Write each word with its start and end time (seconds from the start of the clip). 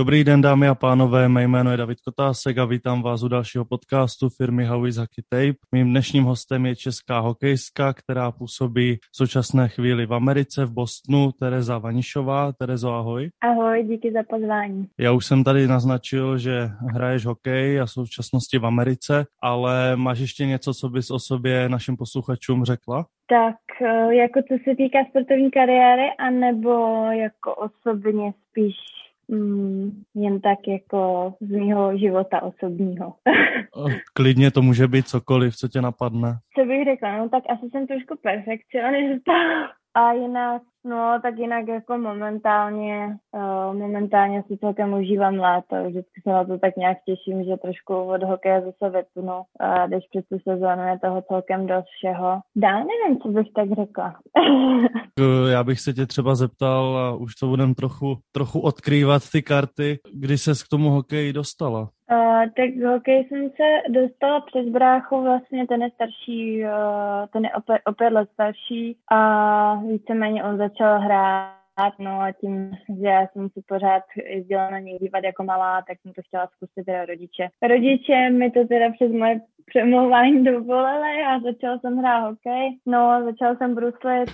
Dobrý 0.00 0.24
den, 0.24 0.40
dámy 0.40 0.68
a 0.68 0.74
pánové, 0.74 1.28
mé 1.28 1.42
jméno 1.42 1.70
je 1.70 1.76
David 1.76 2.00
Kotásek 2.00 2.58
a 2.58 2.64
vítám 2.64 3.02
vás 3.02 3.22
u 3.22 3.28
dalšího 3.28 3.64
podcastu 3.64 4.28
firmy 4.28 4.64
How 4.64 4.86
is 4.86 4.96
Hockey 4.96 5.24
Tape. 5.28 5.58
Mým 5.72 5.90
dnešním 5.90 6.24
hostem 6.24 6.66
je 6.66 6.76
česká 6.76 7.18
hokejstka, 7.18 7.92
která 7.92 8.32
působí 8.32 8.96
v 8.96 9.16
současné 9.16 9.68
chvíli 9.68 10.06
v 10.06 10.14
Americe, 10.14 10.64
v 10.64 10.72
Bostonu, 10.72 11.32
Tereza 11.32 11.78
Vanišová. 11.78 12.52
Terezo, 12.52 12.94
ahoj. 12.94 13.30
Ahoj, 13.42 13.84
díky 13.84 14.12
za 14.12 14.22
pozvání. 14.30 14.88
Já 14.98 15.12
už 15.12 15.26
jsem 15.26 15.44
tady 15.44 15.66
naznačil, 15.66 16.38
že 16.38 16.68
hraješ 16.94 17.26
hokej 17.26 17.80
a 17.80 17.86
v 17.86 17.90
současnosti 17.90 18.58
v 18.58 18.66
Americe, 18.66 19.26
ale 19.42 19.96
máš 19.96 20.18
ještě 20.18 20.46
něco, 20.46 20.74
co 20.74 20.88
bys 20.88 21.10
o 21.10 21.18
sobě 21.18 21.68
našim 21.68 21.96
posluchačům 21.96 22.64
řekla? 22.64 23.06
Tak 23.28 23.56
eh, 23.82 24.14
jako 24.14 24.40
co 24.48 24.54
se 24.64 24.76
týká 24.76 24.98
sportovní 25.10 25.50
kariéry, 25.50 26.08
anebo 26.18 27.04
jako 27.12 27.54
osobně 27.54 28.32
spíš 28.50 28.74
mm, 29.30 30.02
jen 30.14 30.40
tak 30.40 30.58
jako 30.68 31.34
z 31.40 31.50
mého 31.50 31.98
života 31.98 32.42
osobního. 32.42 33.14
Klidně 34.14 34.50
to 34.50 34.62
může 34.62 34.88
být 34.88 35.08
cokoliv, 35.08 35.56
co 35.56 35.68
tě 35.68 35.82
napadne. 35.82 36.38
Co 36.58 36.64
bych 36.64 36.84
řekla, 36.84 37.18
no 37.18 37.28
tak 37.28 37.44
asi 37.48 37.70
jsem 37.70 37.86
trošku 37.86 38.14
perfekcionista 38.22 39.32
a 39.94 40.12
jinak 40.12 40.62
No, 40.84 41.18
tak 41.22 41.38
jinak 41.38 41.68
jako 41.68 41.98
momentálně, 41.98 43.16
uh, 43.32 43.78
momentálně 43.78 44.42
si 44.46 44.58
celkem 44.58 44.92
užívám 44.92 45.34
léto. 45.34 45.76
Vždycky 45.88 46.20
se 46.22 46.30
na 46.30 46.44
to 46.44 46.58
tak 46.58 46.76
nějak 46.76 46.98
těším, 47.04 47.44
že 47.44 47.56
trošku 47.56 47.94
od 47.94 48.22
hokeje 48.22 48.60
zase 48.60 48.90
vypnu. 48.90 49.42
A 49.60 49.86
když 49.86 50.04
přes 50.10 50.24
tu 50.28 50.38
sezónu 50.38 50.82
je 50.82 50.98
toho 50.98 51.22
celkem 51.22 51.66
dost 51.66 51.86
všeho. 51.98 52.40
Dál 52.56 52.84
nevím, 52.84 53.20
co 53.20 53.28
bych 53.28 53.46
tak 53.54 53.68
řekla. 53.80 54.14
Já 55.50 55.64
bych 55.64 55.80
se 55.80 55.92
tě 55.92 56.06
třeba 56.06 56.34
zeptal, 56.34 56.96
a 56.98 57.14
už 57.14 57.34
to 57.34 57.46
budem 57.46 57.74
trochu, 57.74 58.16
trochu 58.32 58.60
odkrývat 58.60 59.22
ty 59.32 59.42
karty, 59.42 59.98
kdy 60.14 60.38
ses 60.38 60.62
k 60.62 60.68
tomu 60.68 60.90
hokeji 60.90 61.32
dostala? 61.32 61.88
Uh, 62.12 62.42
tak 62.56 62.92
hokej 62.92 63.24
jsem 63.24 63.50
se 63.50 63.92
dostala 64.00 64.40
přes 64.40 64.66
bráchu, 64.66 65.22
vlastně 65.22 65.66
ten 65.66 65.82
je 65.82 65.90
starší, 65.90 66.64
uh, 66.64 66.70
ten 67.32 67.44
je 67.44 67.50
opět, 67.54 67.80
opět 67.86 68.12
let 68.12 68.28
starší 68.32 68.96
a 69.12 69.74
víceméně 69.74 70.44
on 70.44 70.56
začal 70.70 71.00
hrát 71.00 71.60
no 71.98 72.20
a 72.20 72.32
tím, 72.32 72.70
že 73.00 73.06
já 73.06 73.26
jsem 73.26 73.48
si 73.48 73.62
pořád 73.68 74.02
jezdila 74.34 74.70
na 74.70 74.78
něj 74.78 74.98
dívat 74.98 75.24
jako 75.24 75.44
malá, 75.44 75.82
tak 75.88 75.98
jsem 76.00 76.12
to 76.12 76.22
chtěla 76.22 76.46
zkusit 76.46 76.84
teda 76.86 77.04
rodiče. 77.04 77.48
Rodiče 77.62 78.30
mi 78.30 78.50
to 78.50 78.66
teda 78.66 78.92
přes 78.92 79.12
moje 79.12 79.40
přemlouvání 79.66 80.44
dovolili 80.44 81.24
a 81.28 81.40
začala 81.40 81.78
jsem 81.78 81.96
hrát 81.96 82.28
hokej. 82.28 82.78
No, 82.86 83.22
začala 83.24 83.56
jsem 83.56 83.74
bruslit 83.74 84.30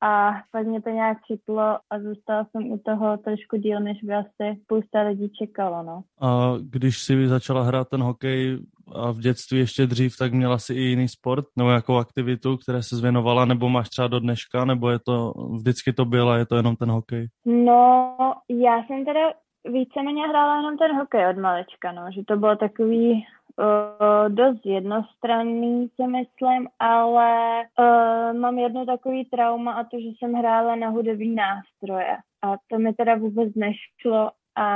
a 0.00 0.32
pak 0.52 0.66
mě 0.66 0.82
to 0.82 0.90
nějak 0.90 1.18
chytlo 1.26 1.78
a 1.90 2.00
zůstala 2.00 2.44
jsem 2.44 2.70
u 2.70 2.78
toho 2.78 3.16
trošku 3.16 3.56
díl, 3.56 3.80
než 3.80 4.02
by 4.02 4.14
asi 4.14 4.60
spousta 4.62 5.02
lidí 5.02 5.30
čekalo, 5.30 5.82
no. 5.82 6.02
A 6.20 6.54
když 6.60 6.98
si 6.98 7.28
začala 7.28 7.62
hrát 7.62 7.88
ten 7.88 8.02
hokej 8.02 8.58
a 8.94 9.10
v 9.12 9.18
dětství 9.18 9.58
ještě 9.58 9.86
dřív, 9.86 10.16
tak 10.18 10.32
měla 10.32 10.58
si 10.58 10.74
i 10.74 10.80
jiný 10.80 11.08
sport 11.08 11.46
nebo 11.56 11.68
nějakou 11.68 11.96
aktivitu, 11.96 12.56
které 12.56 12.82
se 12.82 12.96
zvěnovala, 12.96 13.44
nebo 13.44 13.68
máš 13.68 13.88
třeba 13.88 14.08
do 14.08 14.20
dneška, 14.20 14.64
nebo 14.64 14.90
je 14.90 14.98
to, 14.98 15.32
vždycky 15.52 15.92
to 15.92 16.04
byla, 16.04 16.38
je 16.38 16.46
to 16.46 16.56
jenom 16.56 16.76
ten 16.76 16.90
hokej? 16.90 17.26
No, 17.46 18.16
já 18.48 18.84
jsem 18.84 19.04
teda 19.04 19.32
víceméně 19.64 20.28
hrála 20.28 20.56
jenom 20.56 20.78
ten 20.78 20.96
hokej 20.96 21.26
od 21.26 21.38
malečka, 21.38 21.92
no, 21.92 22.02
že 22.14 22.22
to 22.26 22.36
bylo 22.36 22.56
takový 22.56 23.26
dost 24.28 24.66
jednostranný, 24.66 25.88
si 25.96 26.06
myslím, 26.06 26.68
ale 26.78 27.62
uh, 27.78 28.38
mám 28.38 28.58
jedno 28.58 28.86
takový 28.86 29.24
trauma 29.24 29.72
a 29.72 29.84
to, 29.84 30.00
že 30.00 30.08
jsem 30.08 30.32
hrála 30.32 30.76
na 30.76 30.88
hudební 30.88 31.34
nástroje. 31.34 32.16
A 32.42 32.54
to 32.70 32.78
mi 32.78 32.92
teda 32.92 33.14
vůbec 33.14 33.54
nešlo 33.54 34.30
a 34.56 34.66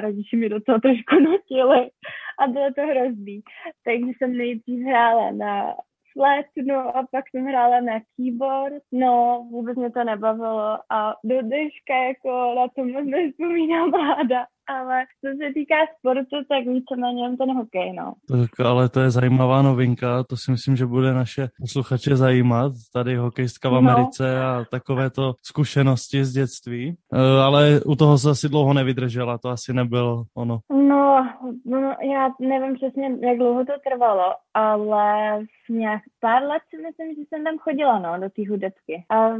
rodiči 0.00 0.36
mi 0.36 0.48
do 0.48 0.60
toho 0.60 0.80
trošku 0.80 1.14
nutili 1.14 1.90
a 2.38 2.46
bylo 2.46 2.72
to 2.74 2.82
hrozný. 2.82 3.40
Takže 3.84 4.12
jsem 4.18 4.36
nejdřív 4.36 4.86
hrála 4.86 5.30
na 5.30 5.74
flat, 6.12 6.46
no 6.66 6.96
a 6.96 7.06
pak 7.10 7.24
jsem 7.30 7.46
hrála 7.46 7.80
na 7.80 8.00
keyboard, 8.16 8.82
no 8.92 9.46
vůbec 9.50 9.76
mě 9.76 9.90
to 9.90 10.04
nebavilo 10.04 10.78
a 10.92 11.14
do 11.24 11.42
dneška 11.42 11.94
jako 11.94 12.54
na 12.56 12.68
to 12.68 12.84
moc 12.84 13.06
nespomínám 13.06 13.92
ráda 14.04 14.46
ale 14.68 15.04
co 15.20 15.28
se 15.38 15.52
týká 15.54 15.74
sportu, 15.98 16.36
tak 16.48 16.66
víceméně 16.66 17.36
ten 17.36 17.56
hokej, 17.56 17.92
no. 17.92 18.12
Tak 18.28 18.66
ale 18.66 18.88
to 18.88 19.00
je 19.00 19.10
zajímavá 19.10 19.62
novinka, 19.62 20.24
to 20.24 20.36
si 20.36 20.50
myslím, 20.50 20.76
že 20.76 20.86
bude 20.86 21.14
naše 21.14 21.48
posluchače 21.60 22.16
zajímat, 22.16 22.72
tady 22.92 23.16
hokejstka 23.16 23.68
v 23.68 23.72
no. 23.72 23.78
Americe 23.78 24.36
no. 24.36 24.46
a 24.46 24.64
takovéto 24.70 25.34
zkušenosti 25.42 26.24
z 26.24 26.32
dětství, 26.32 26.96
e, 27.12 27.42
ale 27.42 27.80
u 27.86 27.96
toho 27.96 28.18
se 28.18 28.30
asi 28.30 28.48
dlouho 28.48 28.74
nevydržela, 28.74 29.38
to 29.38 29.48
asi 29.48 29.72
nebylo 29.72 30.24
ono. 30.36 30.58
No, 30.70 31.28
no 31.66 31.94
já 32.12 32.28
nevím 32.40 32.74
přesně, 32.74 33.10
jak 33.28 33.38
dlouho 33.38 33.64
to 33.64 33.72
trvalo, 33.90 34.34
ale 34.56 35.40
nějak 35.68 36.02
pár 36.20 36.42
let 36.42 36.62
si 36.70 36.76
myslím, 36.82 37.14
že 37.14 37.20
jsem 37.28 37.44
tam 37.44 37.58
chodila, 37.58 37.98
no, 37.98 38.20
do 38.20 38.30
té 38.30 38.48
hudebky. 38.48 39.04
A 39.10 39.30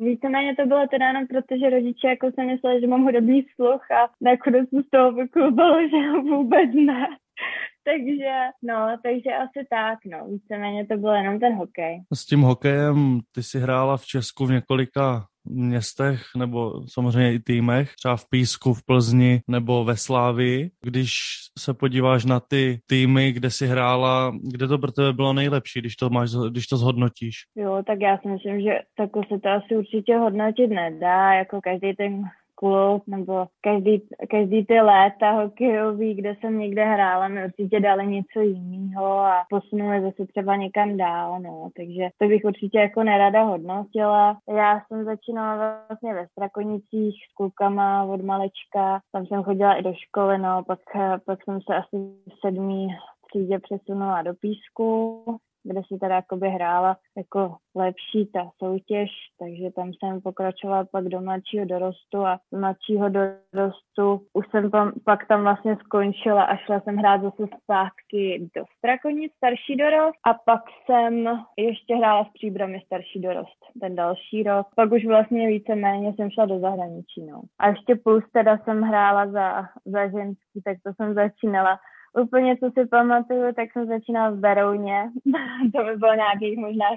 víceméně 0.00 0.56
to 0.56 0.66
bylo 0.66 0.86
teda 0.86 1.06
jenom 1.06 1.26
proto, 1.26 1.54
že 1.60 1.70
rodiče 1.70 2.08
jako 2.08 2.30
se 2.34 2.44
mysleli, 2.44 2.80
že 2.80 2.86
mám 2.86 3.02
hudební 3.04 3.46
sluch 3.54 3.90
a 3.90 4.08
nakonec 4.20 4.68
z 4.70 4.90
toho 4.90 5.12
vyklubalo, 5.12 5.88
že 5.88 6.20
vůbec 6.20 6.70
ne. 6.74 7.06
takže, 7.84 8.34
no, 8.62 8.96
takže 9.02 9.30
asi 9.30 9.66
tak, 9.70 9.98
no, 10.04 10.28
víceméně 10.28 10.86
to 10.86 10.96
byl 10.96 11.14
jenom 11.14 11.40
ten 11.40 11.54
hokej. 11.54 12.02
S 12.14 12.26
tím 12.26 12.40
hokejem 12.40 13.20
ty 13.34 13.42
si 13.42 13.58
hrála 13.58 13.96
v 13.96 14.06
Česku 14.06 14.46
v 14.46 14.50
několika 14.50 15.26
městech 15.46 16.22
nebo 16.36 16.72
samozřejmě 16.88 17.34
i 17.34 17.38
týmech, 17.38 17.94
třeba 17.94 18.16
v 18.16 18.28
Písku, 18.30 18.74
v 18.74 18.84
Plzni 18.86 19.40
nebo 19.48 19.84
ve 19.84 19.96
Slávii. 19.96 20.70
Když 20.82 21.10
se 21.58 21.74
podíváš 21.74 22.24
na 22.24 22.40
ty 22.40 22.80
týmy, 22.86 23.32
kde 23.32 23.50
si 23.50 23.66
hrála, 23.66 24.32
kde 24.42 24.68
to 24.68 24.78
pro 24.78 24.92
tebe 24.92 25.12
bylo 25.12 25.32
nejlepší, 25.32 25.80
když 25.80 25.96
to, 25.96 26.10
máš, 26.10 26.30
když 26.50 26.66
to 26.66 26.76
zhodnotíš? 26.76 27.34
Jo, 27.56 27.82
tak 27.86 28.00
já 28.00 28.18
si 28.18 28.28
myslím, 28.28 28.60
že 28.60 28.70
takhle 28.96 29.22
se 29.32 29.38
to 29.38 29.48
asi 29.48 29.76
určitě 29.76 30.16
hodnotit 30.16 30.66
nedá, 30.66 31.32
jako 31.32 31.60
každý 31.60 31.94
ten 31.94 32.22
klub 32.58 33.02
nebo 33.06 33.46
každý, 33.60 34.02
každý 34.30 34.66
ty 34.66 34.80
léta 34.80 35.30
hokejový, 35.30 36.14
kde 36.14 36.36
jsem 36.40 36.58
někde 36.58 36.84
hrála, 36.84 37.28
mi 37.28 37.44
určitě 37.44 37.80
dali 37.80 38.06
něco 38.06 38.40
jiného 38.40 39.06
a 39.06 39.44
posunuli 39.50 40.02
zase 40.02 40.26
třeba 40.26 40.56
někam 40.56 40.96
dál, 40.96 41.40
no. 41.40 41.70
Takže 41.76 42.08
to 42.18 42.28
bych 42.28 42.44
určitě 42.44 42.78
jako 42.78 43.02
nerada 43.02 43.42
hodnotila. 43.42 44.38
Já 44.56 44.80
jsem 44.80 45.04
začínala 45.04 45.80
vlastně 45.88 46.14
ve 46.14 46.26
Strakonicích 46.26 47.14
s 47.30 47.34
klukama 47.34 48.04
od 48.04 48.20
malečka, 48.22 49.00
tam 49.12 49.26
jsem 49.26 49.42
chodila 49.42 49.74
i 49.74 49.82
do 49.82 49.92
školy, 49.94 50.38
no, 50.38 50.62
pak, 50.66 50.78
pak 51.26 51.44
jsem 51.44 51.60
se 51.60 51.74
asi 51.74 51.96
sedmý 52.40 52.88
třídě 53.28 53.58
přesunula 53.58 54.22
do 54.22 54.34
Písku, 54.34 55.22
kde 55.66 55.82
si 55.88 55.98
teda 55.98 56.14
jakoby 56.14 56.48
hrála 56.48 56.96
jako 57.16 57.56
lepší 57.74 58.26
ta 58.26 58.50
soutěž, 58.58 59.10
takže 59.38 59.70
tam 59.70 59.92
jsem 59.92 60.20
pokračovala 60.20 60.84
pak 60.84 61.04
do 61.04 61.20
mladšího 61.20 61.64
dorostu 61.64 62.26
a 62.26 62.38
mladšího 62.52 63.08
dorostu 63.08 64.26
už 64.32 64.46
jsem 64.50 64.70
tam, 64.70 64.92
pak 65.04 65.26
tam 65.26 65.42
vlastně 65.42 65.76
skončila 65.76 66.42
a 66.42 66.56
šla 66.56 66.80
jsem 66.80 66.96
hrát 66.96 67.22
zase 67.22 67.42
zpátky 67.62 68.48
do 68.56 68.64
Strakonic, 68.78 69.32
starší 69.36 69.76
dorost 69.76 70.18
a 70.24 70.34
pak 70.34 70.60
jsem 70.84 71.26
ještě 71.56 71.96
hrála 71.96 72.24
s 72.24 72.32
příbrami 72.32 72.82
starší 72.86 73.20
dorost 73.20 73.58
ten 73.80 73.94
další 73.94 74.42
rok. 74.42 74.66
Pak 74.76 74.92
už 74.92 75.06
vlastně 75.06 75.48
víceméně 75.48 76.14
jsem 76.14 76.30
šla 76.30 76.46
do 76.46 76.58
zahraničí, 76.58 77.26
no. 77.26 77.42
A 77.58 77.68
ještě 77.68 77.94
plus 77.94 78.24
teda 78.32 78.58
jsem 78.58 78.82
hrála 78.82 79.26
za, 79.26 79.62
za 79.84 80.08
ženský, 80.08 80.62
tak 80.64 80.76
to 80.82 80.92
jsem 80.94 81.14
začínala 81.14 81.78
Úplně, 82.22 82.56
co 82.56 82.70
si 82.70 82.86
pamatuju, 82.86 83.52
tak 83.56 83.72
jsem 83.72 83.86
začínala 83.86 84.30
v 84.30 84.36
Berouně, 84.36 85.10
to 85.76 85.84
by 85.84 85.96
bylo 85.96 86.14
nějakých 86.14 86.58
možná 86.58 86.84
14-15 86.94 86.96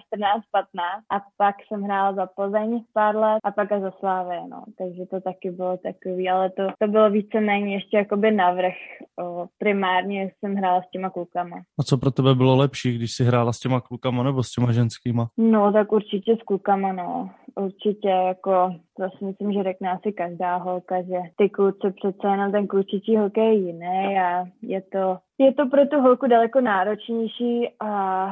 a 1.11 1.21
pak 1.37 1.55
jsem 1.67 1.81
hrála 1.83 2.13
za 2.13 2.25
Plzeň 2.25 2.83
pár 2.93 3.15
let 3.15 3.39
a 3.43 3.51
pak 3.51 3.71
a 3.71 3.79
za 3.79 3.91
Slávy, 3.91 4.35
no. 4.49 4.63
Takže 4.77 5.05
to 5.05 5.21
taky 5.21 5.51
bylo 5.51 5.77
takový, 5.77 6.29
ale 6.29 6.49
to, 6.49 6.67
to 6.79 6.87
bylo 6.87 7.09
víceméně 7.09 7.73
ještě 7.73 7.97
jakoby 7.97 8.31
navrh. 8.31 8.73
O, 9.21 9.45
primárně 9.57 10.31
jsem 10.39 10.55
hrála 10.55 10.81
s 10.81 10.89
těma 10.91 11.09
klukama. 11.09 11.57
A 11.79 11.83
co 11.83 11.97
pro 11.97 12.11
tebe 12.11 12.35
bylo 12.35 12.55
lepší, 12.55 12.95
když 12.95 13.11
jsi 13.11 13.23
hrála 13.23 13.53
s 13.53 13.59
těma 13.59 13.81
klukama 13.81 14.23
nebo 14.23 14.43
s 14.43 14.51
těma 14.51 14.71
ženskýma? 14.71 15.27
No, 15.37 15.73
tak 15.73 15.91
určitě 15.91 16.35
s 16.35 16.43
klukama, 16.43 16.93
no. 16.93 17.29
Určitě 17.59 18.09
jako, 18.09 18.73
to 18.97 19.09
si 19.17 19.25
myslím, 19.25 19.53
že 19.53 19.63
řekne 19.63 19.91
asi 19.91 20.11
každá 20.11 20.55
holka, 20.55 21.01
že 21.01 21.17
ty 21.37 21.49
kluci 21.49 21.91
přece 21.91 22.27
jenom 22.27 22.51
ten 22.51 22.67
klučičí 22.67 23.17
hokej 23.17 23.45
je 23.45 23.53
jiný 23.53 24.19
a 24.19 24.45
je 24.61 24.81
to 24.81 25.17
je 25.37 25.53
to 25.53 25.65
pro 25.65 25.85
tu 25.85 26.01
holku 26.01 26.27
daleko 26.27 26.61
náročnější 26.61 27.69
a 27.79 28.25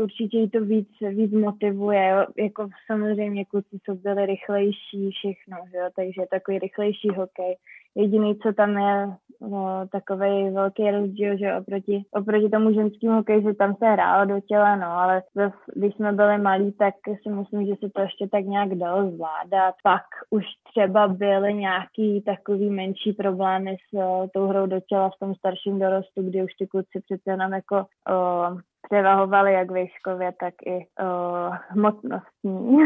určitě 0.00 0.38
jí 0.38 0.50
to 0.50 0.60
víc, 0.60 0.88
víc 1.08 1.32
motivuje, 1.32 2.08
jo. 2.08 2.26
jako 2.38 2.68
samozřejmě 2.86 3.44
kluci 3.44 3.78
jsou 3.84 3.94
byli 3.94 4.26
rychlejší, 4.26 5.10
všechno, 5.10 5.56
jo, 5.74 5.88
takže 5.96 6.22
takový 6.30 6.58
rychlejší 6.58 7.08
hokej. 7.08 7.56
Jediný, 7.94 8.38
co 8.38 8.52
tam 8.52 8.78
je 8.78 9.08
no, 9.40 9.88
takový 9.92 10.50
velký 10.50 10.90
rozdíl, 10.90 11.38
že 11.38 11.56
oproti, 11.56 12.02
oproti 12.10 12.48
tomu 12.48 12.74
ženskému 12.74 13.16
hokeji, 13.16 13.42
že 13.42 13.54
tam 13.54 13.74
se 13.74 13.86
hrálo 13.86 14.24
do 14.24 14.40
těla, 14.40 14.76
no, 14.76 14.86
ale 14.86 15.22
zase, 15.34 15.56
když 15.74 15.94
jsme 15.94 16.12
byli 16.12 16.38
malí, 16.38 16.72
tak 16.72 16.94
si 17.22 17.30
myslím, 17.30 17.66
že 17.66 17.72
se 17.80 17.90
to 17.90 18.00
ještě 18.00 18.28
tak 18.28 18.44
nějak 18.44 18.74
dalo 18.74 19.10
zvládat. 19.10 19.74
Pak 19.82 20.02
už 20.30 20.44
třeba 20.70 21.08
byly 21.08 21.54
nějaký 21.54 22.22
takový 22.22 22.70
menší 22.70 23.12
problémy 23.12 23.76
s 23.90 23.92
uh, 23.92 24.26
tou 24.34 24.46
hrou 24.46 24.66
do 24.66 24.80
těla 24.80 25.10
v 25.10 25.18
tom 25.18 25.34
starším 25.34 25.78
dorostu, 25.78 26.22
kdy 26.22 26.42
už 26.42 26.54
ty 26.58 26.66
kluci 26.66 27.00
přece 27.00 27.30
jenom 27.30 27.52
jako 27.52 27.76
uh, 27.76 28.60
převahovali 28.90 29.52
jak 29.52 29.70
výškově, 29.70 30.32
tak 30.40 30.54
i 30.66 30.76
uh, 30.76 31.56
hmotnostní 31.68 32.76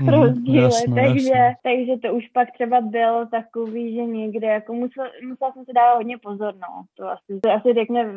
mm, 0.00 0.08
rozdíly. 0.08 0.62
Jasno, 0.62 0.94
takže, 0.94 1.28
jasno. 1.28 1.60
takže 1.62 1.92
to 2.02 2.14
už 2.14 2.24
pak 2.34 2.48
třeba 2.54 2.80
bylo 2.80 3.26
takový, 3.26 3.94
že 3.94 4.04
někde 4.04 4.46
jako 4.46 4.72
musel, 4.72 5.04
musela 5.28 5.52
jsem 5.52 5.64
si 5.64 5.72
dávat 5.74 5.96
hodně 5.96 6.18
pozor, 6.18 6.54
no. 6.54 6.84
To 6.98 7.08
asi, 7.08 7.40
to 7.42 7.50
asi 7.50 7.74
řekne, 7.74 8.14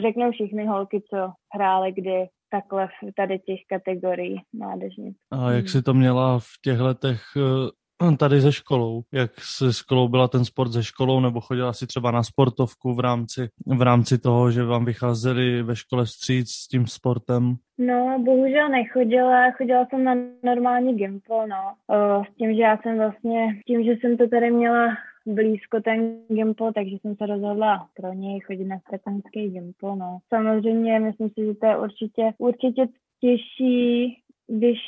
řeknou 0.00 0.30
všichni 0.30 0.66
holky, 0.66 1.02
co 1.10 1.32
hrály 1.54 1.92
kdy 1.92 2.26
takhle 2.50 2.86
v 2.86 3.12
tady 3.16 3.38
těch 3.38 3.60
kategorií 3.68 4.40
mládežnic. 4.52 5.16
A 5.32 5.50
jak 5.50 5.68
jsi 5.68 5.82
to 5.82 5.94
měla 5.94 6.38
v 6.38 6.52
těch 6.64 6.80
letech 6.80 7.20
eh, 7.36 7.70
tady 8.18 8.40
ze 8.40 8.52
školou, 8.52 9.02
jak 9.12 9.30
se 9.40 9.64
byla 10.08 10.28
ten 10.28 10.44
sport 10.44 10.72
ze 10.72 10.84
školou, 10.84 11.20
nebo 11.20 11.40
chodila 11.40 11.72
si 11.72 11.86
třeba 11.86 12.10
na 12.10 12.22
sportovku 12.22 12.94
v 12.94 13.00
rámci, 13.00 13.48
v 13.66 13.82
rámci 13.82 14.18
toho, 14.18 14.50
že 14.50 14.64
vám 14.64 14.84
vycházeli 14.84 15.62
ve 15.62 15.76
škole 15.76 16.04
vstříc 16.04 16.50
s 16.50 16.68
tím 16.68 16.86
sportem? 16.86 17.56
No, 17.78 18.18
bohužel 18.24 18.68
nechodila, 18.68 19.50
chodila 19.50 19.86
jsem 19.86 20.04
na 20.04 20.14
normální 20.42 20.96
gimpo, 20.96 21.46
no. 21.46 21.94
S 22.24 22.36
tím, 22.36 22.54
že 22.54 22.60
já 22.60 22.78
jsem 22.82 22.98
vlastně, 22.98 23.60
tím, 23.66 23.84
že 23.84 23.90
jsem 23.90 24.16
to 24.16 24.28
tady 24.28 24.50
měla 24.50 24.86
blízko 25.26 25.80
ten 25.80 26.18
gimpo, 26.28 26.72
takže 26.72 26.96
jsem 27.00 27.16
se 27.16 27.26
rozhodla 27.26 27.88
pro 27.96 28.12
něj 28.12 28.40
chodit 28.40 28.64
na 28.64 28.78
strakonický 28.78 29.48
gimpo, 29.48 29.94
no. 29.94 30.18
Samozřejmě, 30.28 31.00
myslím 31.00 31.28
si, 31.28 31.46
že 31.46 31.54
to 31.54 31.66
je 31.66 31.78
určitě, 31.78 32.32
určitě 32.38 32.86
těžší, 33.20 34.16
když 34.46 34.78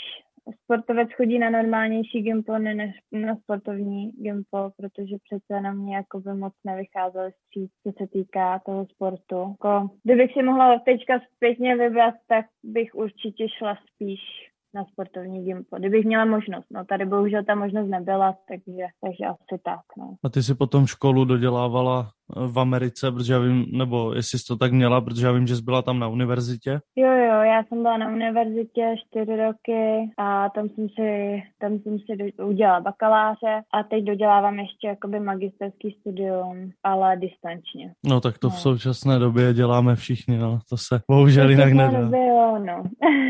sportovec 0.65 1.09
chodí 1.17 1.39
na 1.39 1.51
normálnější 1.51 2.23
gimpo 2.23 2.59
než 2.59 2.95
na 3.13 3.37
sportovní 3.37 4.11
gimpo, 4.11 4.71
protože 4.77 5.17
přece 5.25 5.61
na 5.61 5.73
mě 5.73 5.97
jako 5.97 6.21
by 6.21 6.35
moc 6.35 6.53
nevycházelo 6.65 7.31
stříc, 7.31 7.71
co 7.83 7.93
se 7.99 8.07
týká 8.07 8.61
toho 8.67 8.87
sportu. 8.87 9.37
Jako, 9.51 9.91
kdybych 10.05 10.33
si 10.33 10.43
mohla 10.43 10.79
teďka 10.79 11.21
zpětně 11.37 11.77
vybrat, 11.77 12.15
tak 12.29 12.47
bych 12.65 12.95
určitě 12.95 13.49
šla 13.49 13.79
spíš 13.95 14.21
na 14.75 14.85
sportovní 14.85 15.45
gimpo, 15.45 15.77
kdybych 15.79 16.05
měla 16.05 16.25
možnost. 16.25 16.67
No 16.71 16.85
tady 16.85 17.07
bohužel 17.07 17.45
ta 17.45 17.55
možnost 17.55 17.89
nebyla, 17.89 18.39
takže, 18.49 18.87
takže 19.01 19.25
asi 19.25 19.63
tak. 19.65 19.81
No. 19.99 20.15
A 20.25 20.29
ty 20.29 20.43
si 20.43 20.55
potom 20.55 20.87
školu 20.87 21.25
dodělávala 21.25 22.11
v 22.37 22.59
Americe, 22.59 23.13
protože 23.13 23.33
já 23.33 23.39
vím, 23.39 23.67
nebo 23.73 24.13
jestli 24.15 24.39
jsi 24.39 24.45
to 24.49 24.57
tak 24.57 24.73
měla, 24.73 25.01
protože 25.01 25.27
já 25.27 25.33
vím, 25.33 25.47
že 25.47 25.57
jsi 25.57 25.63
byla 25.63 25.83
tam 25.83 25.99
na 25.99 26.09
univerzitě. 26.09 26.81
Jo, 26.97 27.09
jo, 27.09 27.41
já 27.43 27.65
jsem 27.65 27.83
byla 27.83 27.97
na 27.97 28.09
univerzitě 28.09 28.95
čtyři 29.07 29.37
roky 29.37 30.11
a 30.19 30.49
tam 30.49 30.69
jsem 30.69 30.89
si, 30.89 31.43
tam 31.61 31.79
jsem 31.79 31.99
si 31.99 32.33
udělala 32.43 32.81
bakaláře 32.81 33.63
a 33.75 33.83
teď 33.83 34.05
dodělávám 34.05 34.59
ještě 34.59 34.87
jakoby 34.87 35.21
magisterský 35.21 35.97
studium, 36.01 36.71
ale 36.85 37.17
distančně. 37.17 37.93
No 38.07 38.21
tak 38.21 38.39
to 38.39 38.47
no. 38.47 38.51
v 38.51 38.61
současné 38.61 39.19
době 39.19 39.55
děláme 39.55 39.97
všichni, 39.97 40.39
no, 40.39 40.59
to 40.69 40.77
se 40.77 41.01
bohužel 41.11 41.51
jinak 41.51 41.73
nedá. 41.73 42.01
Době, 42.01 42.27
jo, 42.27 42.59
no. 42.67 42.83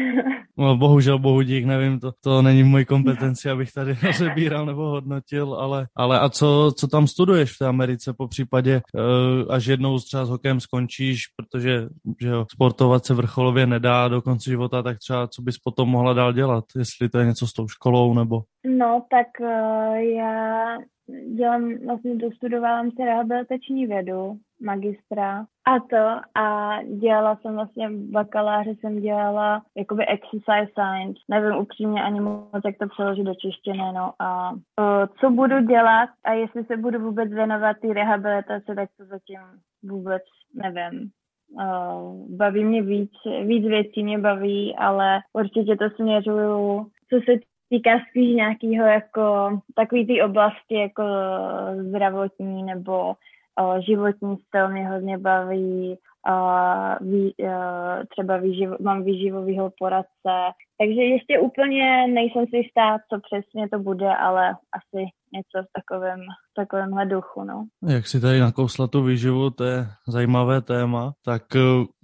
no 0.56 0.76
bohužel, 0.76 1.18
bohu 1.18 1.42
dík, 1.42 1.64
nevím, 1.64 2.00
to, 2.00 2.12
to 2.24 2.42
není 2.42 2.62
v 2.62 2.66
mojí 2.66 2.84
kompetenci, 2.84 3.50
abych 3.50 3.72
tady 3.72 3.96
rozebíral 4.02 4.66
nebo 4.66 4.82
hodnotil, 4.82 5.54
ale, 5.54 5.86
ale 5.96 6.20
a 6.20 6.28
co, 6.28 6.72
co 6.76 6.88
tam 6.88 7.06
studuješ 7.06 7.52
v 7.52 7.58
té 7.58 7.66
Americe, 7.66 8.12
po 8.12 8.28
případě 8.28 8.82
až 9.48 9.66
jednou 9.66 9.98
třeba 9.98 10.24
s 10.24 10.28
hokejem 10.28 10.60
skončíš, 10.60 11.22
protože 11.36 11.88
že 12.20 12.28
jo, 12.28 12.46
sportovat 12.52 13.06
se 13.06 13.14
vrcholově 13.14 13.66
nedá 13.66 14.08
do 14.08 14.22
konce 14.22 14.50
života, 14.50 14.82
tak 14.82 14.98
třeba 14.98 15.28
co 15.28 15.42
bys 15.42 15.58
potom 15.58 15.88
mohla 15.88 16.12
dál 16.12 16.32
dělat, 16.32 16.64
jestli 16.76 17.08
to 17.08 17.18
je 17.18 17.26
něco 17.26 17.46
s 17.46 17.52
tou 17.52 17.68
školou 17.68 18.14
nebo... 18.14 18.42
No, 18.64 19.06
tak 19.10 19.26
uh, 19.40 19.94
já 19.96 20.76
dělám, 21.36 21.74
vlastně 21.86 22.16
dostudovávám 22.16 22.90
si 22.90 23.04
rehabilitační 23.04 23.86
vědu, 23.86 24.36
magistra 24.60 25.46
a 25.64 25.80
to. 25.90 26.20
A 26.34 26.76
dělala 26.82 27.36
jsem 27.36 27.54
vlastně 27.54 27.88
bakaláře 27.90 28.70
jsem 28.70 29.00
dělala 29.00 29.62
jakoby 29.76 30.06
exercise 30.06 30.72
science, 30.72 31.20
nevím 31.28 31.56
upřímně 31.56 32.02
ani 32.02 32.20
moc, 32.20 32.62
jak 32.64 32.78
to 32.78 32.88
přeložit 32.88 33.24
do 33.24 33.34
češtiny, 33.34 33.92
no. 33.94 34.12
A 34.18 34.52
uh, 34.52 34.58
co 35.20 35.30
budu 35.30 35.60
dělat 35.60 36.10
a 36.24 36.32
jestli 36.32 36.64
se 36.64 36.76
budu 36.76 37.00
vůbec 37.00 37.30
věnovat 37.30 37.76
té 37.82 37.92
rehabilitaci, 37.92 38.74
tak 38.74 38.88
to 38.96 39.04
zatím 39.04 39.40
vůbec 39.82 40.22
nevím. 40.54 41.10
Uh, 41.52 42.36
baví 42.36 42.64
mě 42.64 42.82
víc, 42.82 43.12
víc 43.44 43.66
věcí 43.66 44.04
mě 44.04 44.18
baví, 44.18 44.76
ale 44.76 45.20
určitě 45.32 45.76
to 45.76 45.90
směřuju, 45.90 46.86
co 47.10 47.20
se 47.24 47.32
týká 47.68 47.90
spíš 48.10 48.36
nějakého 48.36 48.86
jako 48.86 49.58
takový 49.74 50.06
té 50.06 50.24
oblasti 50.24 50.74
jako 50.74 51.02
zdravotní 51.88 52.62
nebo 52.62 53.14
životní 53.86 54.36
styl 54.36 54.68
mě 54.68 54.88
hodně 54.88 55.18
baví, 55.18 55.98
uh, 56.28 57.08
vý, 57.08 57.34
uh, 57.38 57.50
třeba 58.08 58.36
výživ, 58.36 58.70
mám 58.80 59.04
výživovýho 59.04 59.70
poradce, 59.78 60.34
takže 60.80 61.02
ještě 61.02 61.38
úplně 61.38 62.06
nejsem 62.06 62.46
si 62.46 62.56
jistá, 62.56 62.98
co 62.98 63.20
přesně 63.20 63.68
to 63.68 63.78
bude, 63.78 64.16
ale 64.16 64.50
asi 64.50 65.04
něco 65.32 65.66
v 65.66 65.70
takovém, 65.72 66.20
v 66.20 66.54
takovémhle 66.54 67.06
duchu. 67.06 67.44
No. 67.44 67.64
Jak 67.88 68.06
si 68.06 68.20
tady 68.20 68.40
nakousla 68.40 68.86
tu 68.86 69.02
výživu, 69.02 69.50
to 69.50 69.64
je 69.64 69.86
zajímavé 70.08 70.60
téma, 70.60 71.12
tak 71.24 71.42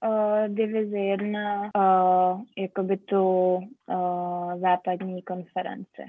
uh, 0.05 0.55
divizi 0.55 0.99
1, 0.99 1.61
uh, 1.61 2.41
jakoby 2.59 2.97
tu 2.97 3.55
uh, 3.55 4.61
západní 4.61 5.23
konferenci. 5.23 6.03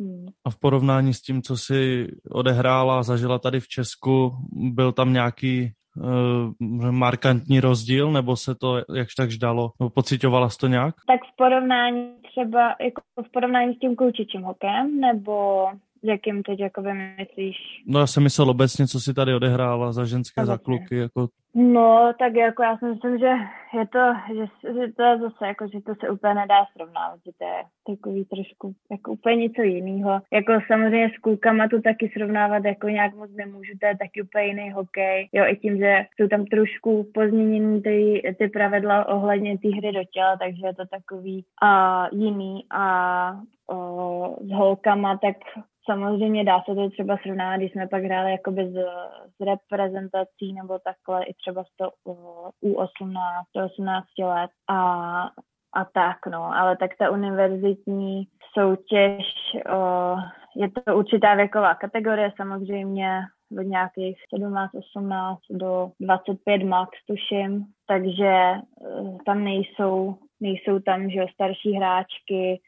Hmm. 0.00 0.26
A 0.44 0.50
v 0.50 0.58
porovnání 0.58 1.14
s 1.14 1.22
tím, 1.22 1.42
co 1.42 1.56
jsi 1.56 2.08
odehrála 2.30 2.98
a 2.98 3.02
zažila 3.02 3.38
tady 3.38 3.60
v 3.60 3.68
Česku, 3.68 4.32
byl 4.52 4.92
tam 4.92 5.12
nějaký 5.12 5.72
uh, 5.96 6.90
markantní 6.90 7.60
rozdíl, 7.60 8.12
nebo 8.12 8.36
se 8.36 8.54
to 8.54 8.82
jakž 8.94 9.14
tak 9.14 9.30
dalo? 9.40 9.72
Nebo 9.80 9.90
pocitovala 9.90 10.48
jsi 10.48 10.58
to 10.58 10.66
nějak? 10.66 10.94
Tak 11.06 11.20
v 11.32 11.36
porovnání 11.36 12.08
třeba, 12.30 12.76
jako 12.80 13.02
v 13.28 13.32
porovnání 13.32 13.74
s 13.74 13.78
tím 13.78 13.96
klučičím 13.96 14.42
hokem, 14.42 15.00
nebo 15.00 15.66
jakým 16.04 16.42
teď 16.42 16.60
jakoby 16.60 16.92
myslíš? 17.18 17.56
No 17.86 18.00
já 18.00 18.06
jsem 18.06 18.22
myslel 18.22 18.50
obecně, 18.50 18.86
co 18.86 19.00
si 19.00 19.14
tady 19.14 19.34
odehrála 19.34 19.92
za 19.92 20.04
ženské, 20.04 20.40
obecně. 20.40 20.46
za 20.46 20.58
kluky, 20.58 20.96
jako 20.96 21.28
No, 21.54 22.12
tak 22.18 22.34
jako 22.34 22.62
já 22.62 22.78
si 22.78 22.84
myslím, 22.84 23.18
že 23.18 23.32
je 23.78 23.86
to, 23.86 23.98
že, 24.28 24.72
že 24.72 24.92
to 24.92 25.02
je 25.02 25.18
zase, 25.18 25.46
jako, 25.46 25.66
že 25.72 25.80
to 25.80 25.94
se 26.00 26.10
úplně 26.10 26.34
nedá 26.34 26.64
srovnávat, 26.76 27.20
že 27.26 27.32
to 27.38 27.44
je 27.44 27.62
takový 27.96 28.24
trošku 28.24 28.74
jako 28.90 29.12
úplně 29.12 29.36
něco 29.36 29.62
jiného. 29.62 30.20
Jako 30.32 30.52
samozřejmě 30.66 31.10
s 31.16 31.20
klukama 31.20 31.68
to 31.68 31.80
taky 31.80 32.10
srovnávat 32.16 32.64
jako 32.64 32.88
nějak 32.88 33.14
moc 33.14 33.30
nemůžu, 33.34 33.72
to 33.80 33.86
je 33.86 33.96
taky 33.98 34.22
úplně 34.22 34.44
jiný 34.44 34.70
hokej. 34.70 35.28
Jo, 35.32 35.44
i 35.46 35.56
tím, 35.56 35.78
že 35.78 36.06
jsou 36.16 36.28
tam 36.28 36.44
trošku 36.44 37.10
pozměněný 37.14 37.82
ty, 37.82 38.22
ty 38.38 38.48
pravidla 38.48 39.08
ohledně 39.08 39.58
té 39.58 39.68
hry 39.68 39.92
do 39.92 40.04
těla, 40.04 40.36
takže 40.36 40.66
je 40.66 40.74
to 40.74 40.86
takový 40.86 41.44
a 41.62 42.06
jiný 42.12 42.64
a 42.70 43.40
o, 43.70 44.36
s 44.40 44.50
holkama, 44.50 45.18
tak 45.18 45.36
Samozřejmě 45.90 46.44
dá 46.44 46.62
se 46.62 46.74
to 46.74 46.90
třeba 46.90 47.16
srovnávat, 47.16 47.56
když 47.56 47.72
jsme 47.72 47.88
pak 47.88 48.04
hráli 48.04 48.30
jakoby 48.30 48.72
z, 48.72 48.74
z 49.36 49.44
reprezentací 49.44 50.52
nebo 50.52 50.78
takhle 50.78 51.24
i 51.24 51.34
třeba 51.34 51.64
z 51.64 51.76
toho 51.76 52.50
U18, 52.64 53.64
18 53.64 54.06
let 54.18 54.50
a, 54.70 54.78
a 55.74 55.84
tak, 55.84 56.16
no. 56.30 56.56
Ale 56.56 56.76
tak 56.76 56.90
ta 56.98 57.10
univerzitní 57.10 58.28
soutěž, 58.52 59.24
o, 59.74 60.16
je 60.56 60.70
to 60.70 60.96
určitá 60.96 61.34
věková 61.34 61.74
kategorie 61.74 62.32
samozřejmě, 62.36 63.20
od 63.58 63.62
nějakých 63.62 64.16
17, 64.34 64.74
18 64.74 65.40
do 65.50 65.90
25 66.00 66.62
max, 66.62 66.90
tuším, 67.06 67.64
takže 67.86 68.26
e, 68.26 68.60
tam 69.26 69.44
nejsou, 69.44 70.16
nejsou 70.40 70.78
tam, 70.78 71.10
že 71.10 71.26
starší 71.34 71.72
hráčky, 71.72 72.60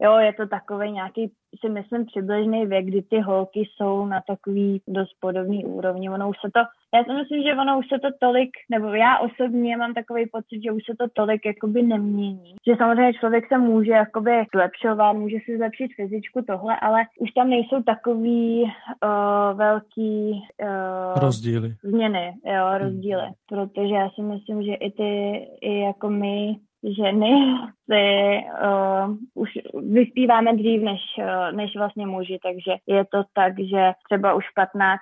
jo, 0.00 0.18
je 0.18 0.32
to 0.32 0.46
takový 0.46 0.92
nějaký 0.92 1.32
si 1.60 1.68
myslím 1.68 2.06
přibližný 2.06 2.66
věk, 2.66 2.86
kdy 2.86 3.02
ty 3.02 3.20
holky 3.20 3.60
jsou 3.60 4.06
na 4.06 4.20
takový 4.26 4.82
dost 4.88 5.10
podobný 5.20 5.64
úrovni. 5.64 6.10
Ono 6.10 6.28
už 6.28 6.36
se 6.44 6.50
to, 6.54 6.60
já 6.94 7.04
si 7.04 7.12
myslím, 7.12 7.42
že 7.42 7.60
ono 7.60 7.78
už 7.78 7.88
se 7.88 7.98
to 7.98 8.08
tolik, 8.20 8.50
nebo 8.70 8.86
já 8.86 9.18
osobně 9.18 9.76
mám 9.76 9.94
takový 9.94 10.26
pocit, 10.26 10.62
že 10.64 10.72
už 10.72 10.82
se 10.90 10.96
to 10.98 11.06
tolik 11.12 11.46
jakoby 11.46 11.82
nemění. 11.82 12.54
Že 12.66 12.76
samozřejmě 12.76 13.14
člověk 13.14 13.48
se 13.48 13.58
může 13.58 13.92
jakoby 13.92 14.30
zlepšovat, 14.54 15.12
může 15.12 15.36
si 15.44 15.56
zlepšit 15.56 15.90
fyzičku 15.96 16.42
tohle, 16.42 16.76
ale 16.80 17.02
už 17.18 17.30
tam 17.30 17.50
nejsou 17.50 17.82
takový 17.82 18.62
uh, 18.62 19.58
velký 19.58 20.42
uh, 20.62 21.20
rozdíly. 21.20 21.74
Změny, 21.82 22.34
jo, 22.44 22.78
rozdíly. 22.78 23.22
Hmm. 23.22 23.34
Protože 23.48 23.94
já 23.94 24.10
si 24.10 24.22
myslím, 24.22 24.62
že 24.62 24.74
i 24.74 24.90
ty, 24.90 25.32
i 25.60 25.80
jako 25.80 26.10
my 26.10 26.56
ženy 26.84 27.54
si 27.90 28.38
uh, 28.64 29.16
už 29.34 29.50
vyspíváme 29.92 30.52
dřív 30.56 30.82
než, 30.82 31.00
uh, 31.18 31.56
než 31.56 31.76
vlastně 31.76 32.06
muži, 32.06 32.38
takže 32.42 32.72
je 32.86 33.04
to 33.04 33.22
tak, 33.34 33.52
že 33.58 33.92
třeba 34.08 34.34
už 34.34 34.44
v 34.50 34.54
15 34.54 35.00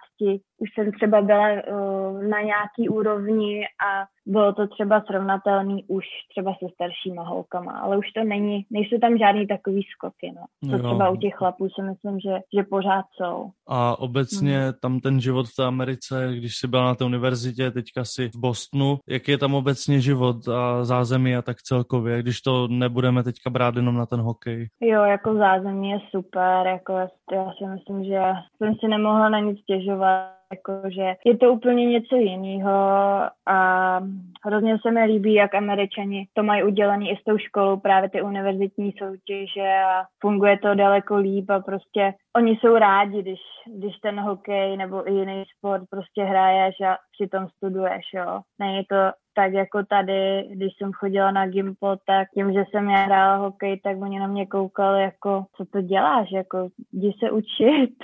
už 0.58 0.68
jsem 0.74 0.92
třeba 0.92 1.20
byla 1.20 1.48
uh, 1.48 2.22
na 2.22 2.40
nějaký 2.40 2.88
úrovni 2.88 3.64
a 3.64 4.06
bylo 4.26 4.52
to 4.52 4.66
třeba 4.66 5.02
srovnatelný 5.06 5.84
už 5.86 6.04
třeba 6.30 6.52
se 6.52 6.66
staršíma 6.74 7.22
holkama, 7.22 7.72
ale 7.72 7.98
už 7.98 8.06
to 8.16 8.24
není, 8.24 8.66
nejsou 8.70 8.98
tam 9.00 9.18
žádný 9.18 9.46
takový 9.46 9.82
skoky, 9.96 10.32
no. 10.36 10.70
To 10.70 10.76
jo. 10.76 10.82
třeba 10.82 11.10
u 11.10 11.16
těch 11.16 11.34
chlapů 11.34 11.68
si 11.68 11.82
myslím, 11.82 12.20
že, 12.20 12.34
že 12.54 12.62
pořád 12.62 13.04
jsou. 13.16 13.50
A 13.68 13.98
obecně 13.98 14.58
hmm. 14.58 14.72
tam 14.82 15.00
ten 15.00 15.20
život 15.20 15.46
v 15.46 15.56
té 15.56 15.64
Americe, 15.64 16.28
když 16.36 16.56
jsi 16.56 16.66
byla 16.68 16.84
na 16.84 16.94
té 16.94 17.04
univerzitě, 17.04 17.70
teďka 17.70 18.04
si 18.04 18.28
v 18.28 18.36
Bostonu, 18.36 18.98
jaký 19.08 19.30
je 19.30 19.38
tam 19.38 19.54
obecně 19.54 20.00
život 20.00 20.48
a 20.48 20.84
zázemí 20.84 21.36
a 21.36 21.42
tak 21.42 21.62
celkově, 21.62 22.22
když 22.22 22.40
to 22.40 22.68
nebudeme 22.78 23.22
teďka 23.22 23.50
brát 23.50 23.76
jenom 23.76 23.96
na 23.96 24.06
ten 24.06 24.20
hokej? 24.20 24.68
Jo, 24.80 25.02
jako 25.02 25.34
zázemí 25.34 25.90
je 25.90 25.98
super, 26.10 26.66
jako 26.66 26.92
já 27.32 27.52
si 27.58 27.66
myslím, 27.66 28.04
že 28.04 28.20
jsem 28.56 28.74
si 28.74 28.88
nemohla 28.88 29.28
na 29.28 29.38
nic 29.38 29.60
stěžovat 29.60 30.38
jakože 30.52 31.14
je 31.24 31.36
to 31.36 31.52
úplně 31.52 31.86
něco 31.86 32.16
jiného 32.16 32.70
a 33.46 34.00
hrozně 34.44 34.78
se 34.82 34.90
mi 34.90 35.04
líbí, 35.04 35.34
jak 35.34 35.54
američani 35.54 36.28
to 36.32 36.42
mají 36.42 36.62
udělaný 36.62 37.10
i 37.10 37.16
s 37.16 37.24
tou 37.24 37.38
školou, 37.38 37.76
právě 37.76 38.10
ty 38.10 38.22
univerzitní 38.22 38.94
soutěže 38.98 39.68
a 39.88 40.04
funguje 40.20 40.58
to 40.58 40.74
daleko 40.74 41.16
líp 41.16 41.50
a 41.50 41.60
prostě 41.60 42.14
oni 42.36 42.56
jsou 42.56 42.76
rádi, 42.76 43.22
když, 43.22 43.40
když 43.66 43.96
ten 43.96 44.20
hokej 44.20 44.76
nebo 44.76 45.08
i 45.10 45.14
jiný 45.14 45.44
sport 45.58 45.82
prostě 45.90 46.24
hraješ 46.24 46.80
a 46.80 46.96
přitom 47.12 47.48
studuješ, 47.48 48.04
jo. 48.14 48.40
Není 48.58 48.84
to 48.84 48.96
tak 49.38 49.52
jako 49.52 49.82
tady, 49.84 50.48
když 50.50 50.72
jsem 50.76 50.92
chodila 50.92 51.30
na 51.30 51.46
Gimpo, 51.46 51.96
tak 52.06 52.28
tím, 52.34 52.52
že 52.52 52.64
jsem 52.70 52.90
já 52.90 53.04
hrála 53.04 53.36
hokej, 53.36 53.80
tak 53.80 53.96
oni 54.02 54.18
na 54.20 54.26
mě 54.26 54.46
koukali 54.46 55.02
jako, 55.02 55.44
co 55.56 55.64
to 55.64 55.80
děláš, 55.80 56.32
jako 56.32 56.68
jdi 56.92 57.12
se 57.18 57.30
učit. 57.30 57.94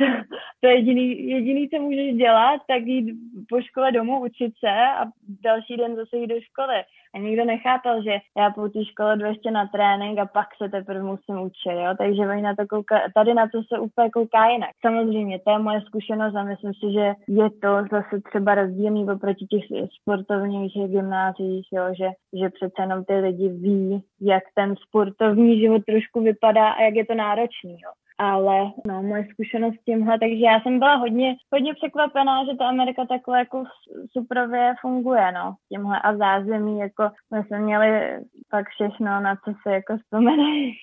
To 0.64 0.68
je 0.68 0.76
jediný, 0.76 1.28
jediný, 1.28 1.68
co 1.68 1.82
můžeš 1.82 2.14
dělat, 2.14 2.60
tak 2.68 2.82
jít 2.82 3.16
po 3.48 3.60
škole 3.60 3.92
domů 3.92 4.20
učit 4.20 4.52
se 4.58 4.70
a 4.70 5.04
další 5.44 5.76
den 5.76 5.96
zase 5.96 6.16
jít 6.16 6.26
do 6.26 6.40
školy. 6.40 6.76
A 7.14 7.18
nikdo 7.18 7.44
nechápal, 7.44 8.02
že 8.02 8.18
já 8.38 8.50
po 8.50 8.68
té 8.68 8.84
škole 8.84 9.16
jdu 9.16 9.24
ještě 9.24 9.50
na 9.50 9.66
trénink 9.66 10.18
a 10.18 10.26
pak 10.26 10.46
se 10.62 10.68
teprve 10.68 11.02
musím 11.02 11.40
učit, 11.40 11.72
jo. 11.84 11.94
Takže 11.98 12.22
oni 12.22 12.42
na 12.42 12.54
to 12.54 12.66
kouka, 12.66 13.00
tady 13.14 13.34
na 13.34 13.48
to 13.48 13.62
se 13.62 13.78
úplně 13.78 14.10
kouká 14.10 14.48
jinak. 14.48 14.70
Samozřejmě, 14.86 15.38
to 15.38 15.50
je 15.50 15.58
moje 15.58 15.80
zkušenost 15.80 16.34
a 16.34 16.42
myslím 16.42 16.72
si, 16.74 16.92
že 16.92 17.14
je 17.28 17.50
to 17.50 17.70
zase 17.90 18.20
třeba 18.28 18.54
rozdílný 18.54 19.10
oproti 19.10 19.46
těch 19.46 19.64
sportovních 20.00 20.72
gymnáziích, 20.86 21.66
jo, 21.72 21.84
že, 21.98 22.08
že 22.40 22.48
přece 22.48 22.82
jenom 22.82 23.04
ty 23.04 23.14
lidi 23.14 23.48
ví, 23.48 24.02
jak 24.20 24.42
ten 24.54 24.74
sportovní 24.76 25.60
život 25.60 25.82
trošku 25.84 26.20
vypadá 26.20 26.68
a 26.68 26.82
jak 26.82 26.94
je 26.94 27.06
to 27.06 27.14
náročný, 27.14 27.72
jo 27.72 27.90
ale 28.18 28.72
no, 28.86 29.02
moje 29.02 29.26
zkušenost 29.30 29.74
s 29.74 29.84
tímhle, 29.84 30.18
takže 30.18 30.44
já 30.44 30.60
jsem 30.60 30.78
byla 30.78 30.94
hodně, 30.94 31.36
hodně 31.52 31.74
překvapená, 31.74 32.44
že 32.44 32.56
ta 32.58 32.68
Amerika 32.68 33.06
takhle 33.06 33.38
jako 33.38 33.64
suprově 34.12 34.74
funguje, 34.80 35.32
no, 35.32 35.54
tímhle 35.68 36.00
a 36.00 36.16
zázemí, 36.16 36.78
jako 36.78 37.10
my 37.34 37.44
jsme 37.44 37.58
měli 37.58 38.20
pak 38.50 38.68
všechno, 38.68 39.20
na 39.20 39.36
co 39.36 39.52
se 39.62 39.74
jako 39.74 39.96
vzpomeneš, 39.96 40.76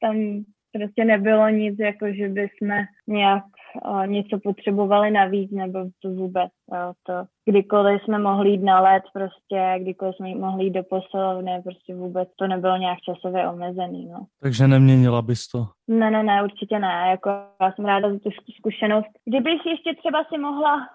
tam 0.00 0.16
prostě 0.72 1.04
nebylo 1.04 1.48
nic, 1.48 1.78
jako 1.78 2.06
že 2.12 2.28
bychom 2.28 2.68
nějak 3.06 3.44
něco 4.06 4.38
potřebovali 4.44 5.10
navíc, 5.10 5.50
nebo 5.50 5.78
to 6.02 6.08
vůbec, 6.08 6.50
to 7.02 7.12
kdykoliv 7.44 8.02
jsme 8.02 8.18
mohli 8.18 8.50
jít 8.50 8.62
na 8.62 8.80
let, 8.80 9.02
prostě 9.12 9.74
kdykoliv 9.78 10.16
jsme 10.16 10.34
mohli 10.34 10.64
jít 10.64 10.70
do 10.70 10.82
posilovny, 10.82 11.62
prostě 11.62 11.94
vůbec 11.94 12.28
to 12.36 12.46
nebylo 12.46 12.76
nějak 12.76 12.98
časově 13.00 13.48
omezený, 13.48 14.06
no. 14.06 14.26
Takže 14.42 14.68
neměnila 14.68 15.22
bys 15.22 15.48
to? 15.48 15.66
Ne, 15.88 16.10
ne, 16.10 16.22
ne, 16.22 16.42
určitě 16.42 16.78
ne, 16.78 17.06
jako 17.10 17.30
já 17.60 17.72
jsem 17.72 17.84
ráda 17.84 18.12
za 18.12 18.18
tu 18.18 18.30
zkušenost. 18.58 19.06
Kdybych 19.24 19.66
ještě 19.66 19.94
třeba 19.94 20.24
si 20.24 20.38
mohla 20.38 20.88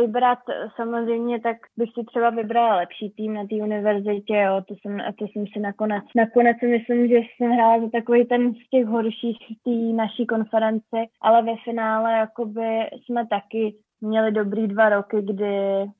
vybrat, 0.00 0.38
samozřejmě, 0.76 1.40
tak 1.40 1.56
bych 1.76 1.90
si 1.98 2.04
třeba 2.04 2.30
vybrala 2.30 2.76
lepší 2.76 3.10
tým 3.10 3.34
na 3.34 3.46
té 3.46 3.54
univerzitě, 3.54 4.36
jo, 4.36 4.62
to 4.68 4.74
jsem, 4.74 5.02
to 5.18 5.26
jsem 5.26 5.44
si 5.46 5.60
nakonec, 5.60 6.04
nakonec 6.16 6.56
si 6.58 6.66
myslím, 6.66 7.08
že 7.08 7.14
jsem 7.16 7.50
hrála 7.50 7.80
za 7.80 7.90
takový 7.90 8.24
ten 8.24 8.54
z 8.54 8.70
těch 8.70 8.86
horších 8.86 9.38
té 9.64 9.70
naší 9.70 10.26
konferenci, 10.26 11.00
ale 11.22 11.42
ve 11.42 11.56
finále 11.64 12.13
jakoby 12.16 12.90
jsme 12.92 13.26
taky 13.26 13.76
měli 14.00 14.32
dobrý 14.32 14.68
dva 14.68 14.88
roky, 14.88 15.22
kdy 15.22 15.82
uh, 15.82 15.90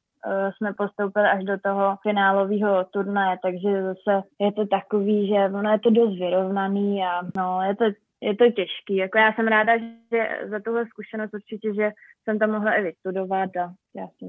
jsme 0.56 0.72
postoupili 0.72 1.26
až 1.28 1.44
do 1.44 1.58
toho 1.58 1.96
finálového 2.02 2.84
turnaje, 2.84 3.38
takže 3.42 3.82
zase 3.82 4.22
je 4.40 4.52
to 4.52 4.66
takový, 4.66 5.28
že 5.28 5.34
ono 5.34 5.70
je 5.70 5.78
to 5.78 5.90
dost 5.90 6.18
vyrovnaný 6.18 7.04
a 7.04 7.22
no, 7.36 7.62
je 7.62 7.76
to, 7.76 7.84
je 8.22 8.36
to 8.36 8.44
těžký. 8.50 8.96
Jako 8.96 9.18
já 9.18 9.32
jsem 9.32 9.46
ráda, 9.46 9.78
že 10.12 10.28
za 10.50 10.60
tuhle 10.60 10.86
zkušenost 10.86 11.34
určitě, 11.34 11.74
že 11.74 11.90
jsem 12.24 12.38
tam 12.38 12.50
mohla 12.50 12.72
i 12.74 12.82
vystudovat 12.82 13.56
a 13.56 13.72
já 13.96 14.06
si 14.18 14.24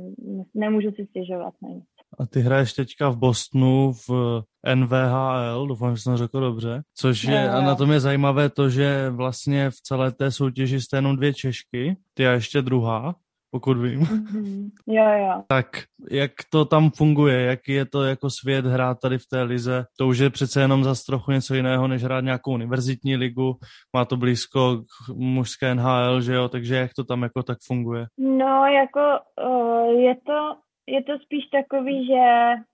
nemůžu 0.56 0.92
si 0.92 1.06
stěžovat 1.06 1.54
na. 1.62 1.70
A 2.20 2.26
ty 2.26 2.42
hraješ 2.42 2.74
teďka 2.74 3.10
v 3.10 3.18
Bostonu 3.18 3.94
v 3.94 4.42
NVHL, 4.76 5.68
doufám, 5.68 5.96
že 5.96 6.02
jsem 6.02 6.18
řekl 6.18 6.40
dobře, 6.40 6.82
což 6.98 7.24
je, 7.24 7.50
a 7.50 7.62
na 7.62 7.76
tom 7.76 7.92
je 7.92 8.00
zajímavé 8.00 8.50
to, 8.50 8.70
že 8.70 9.10
vlastně 9.10 9.70
v 9.70 9.82
celé 9.82 10.12
té 10.12 10.32
soutěži 10.32 10.82
jste 10.82 10.98
jenom 10.98 11.16
dvě 11.16 11.34
Češky, 11.34 11.98
ty 12.14 12.28
a 12.28 12.32
ještě 12.32 12.62
druhá, 12.62 13.16
pokud 13.52 13.78
vím. 13.78 14.00
Mm-hmm. 14.00 14.70
Jo, 14.88 15.04
jo. 15.04 15.44
Tak 15.48 15.68
jak 16.12 16.32
to 16.50 16.66
tam 16.66 16.92
funguje, 16.92 17.42
jaký 17.42 17.72
je 17.72 17.86
to 17.86 18.04
jako 18.04 18.30
svět 18.30 18.66
hrát 18.66 19.00
tady 19.00 19.18
v 19.18 19.28
té 19.32 19.42
lize? 19.42 19.86
To 19.98 20.08
už 20.08 20.18
je 20.18 20.30
přece 20.30 20.62
jenom 20.62 20.84
za 20.84 20.94
trochu 21.08 21.32
něco 21.32 21.56
jiného, 21.56 21.88
než 21.88 22.04
hrát 22.04 22.24
nějakou 22.24 22.54
univerzitní 22.54 23.16
ligu. 23.16 23.56
Má 23.96 24.06
to 24.06 24.18
blízko 24.18 24.78
k 24.78 25.14
mužské 25.14 25.76
NHL, 25.76 26.22
že 26.22 26.34
jo? 26.34 26.50
Takže 26.50 26.76
jak 26.76 26.92
to 26.94 27.04
tam 27.04 27.24
jako 27.24 27.44
tak 27.44 27.58
funguje? 27.68 28.06
No, 28.18 28.66
jako 28.66 29.02
uh, 29.48 30.00
je 30.00 30.16
to 30.16 30.56
je 30.88 31.04
to 31.04 31.20
spíš 31.20 31.46
takový, 31.46 32.08
že 32.08 32.24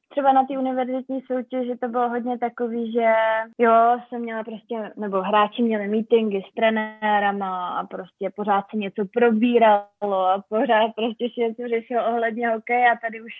třeba 0.09 0.33
na 0.33 0.45
té 0.45 0.57
univerzitní 0.57 1.21
soutěži 1.21 1.77
to 1.77 1.87
bylo 1.87 2.09
hodně 2.09 2.37
takový, 2.37 2.91
že 2.91 3.13
jo, 3.57 3.71
jsem 4.09 4.21
měla 4.21 4.43
prostě, 4.43 4.91
nebo 4.97 5.21
hráči 5.21 5.61
měli 5.61 5.87
meetingy 5.87 6.41
s 6.49 6.53
trenérama 6.53 7.69
a 7.69 7.85
prostě 7.85 8.29
pořád 8.35 8.65
se 8.71 8.77
něco 8.77 9.05
probíralo 9.13 10.19
a 10.33 10.43
pořád 10.49 10.91
prostě 10.95 11.27
se 11.33 11.41
něco 11.41 11.67
řešilo 11.67 12.07
ohledně 12.07 12.49
hokeje 12.49 12.91
a 12.91 12.95
tady 12.95 13.21
už 13.21 13.33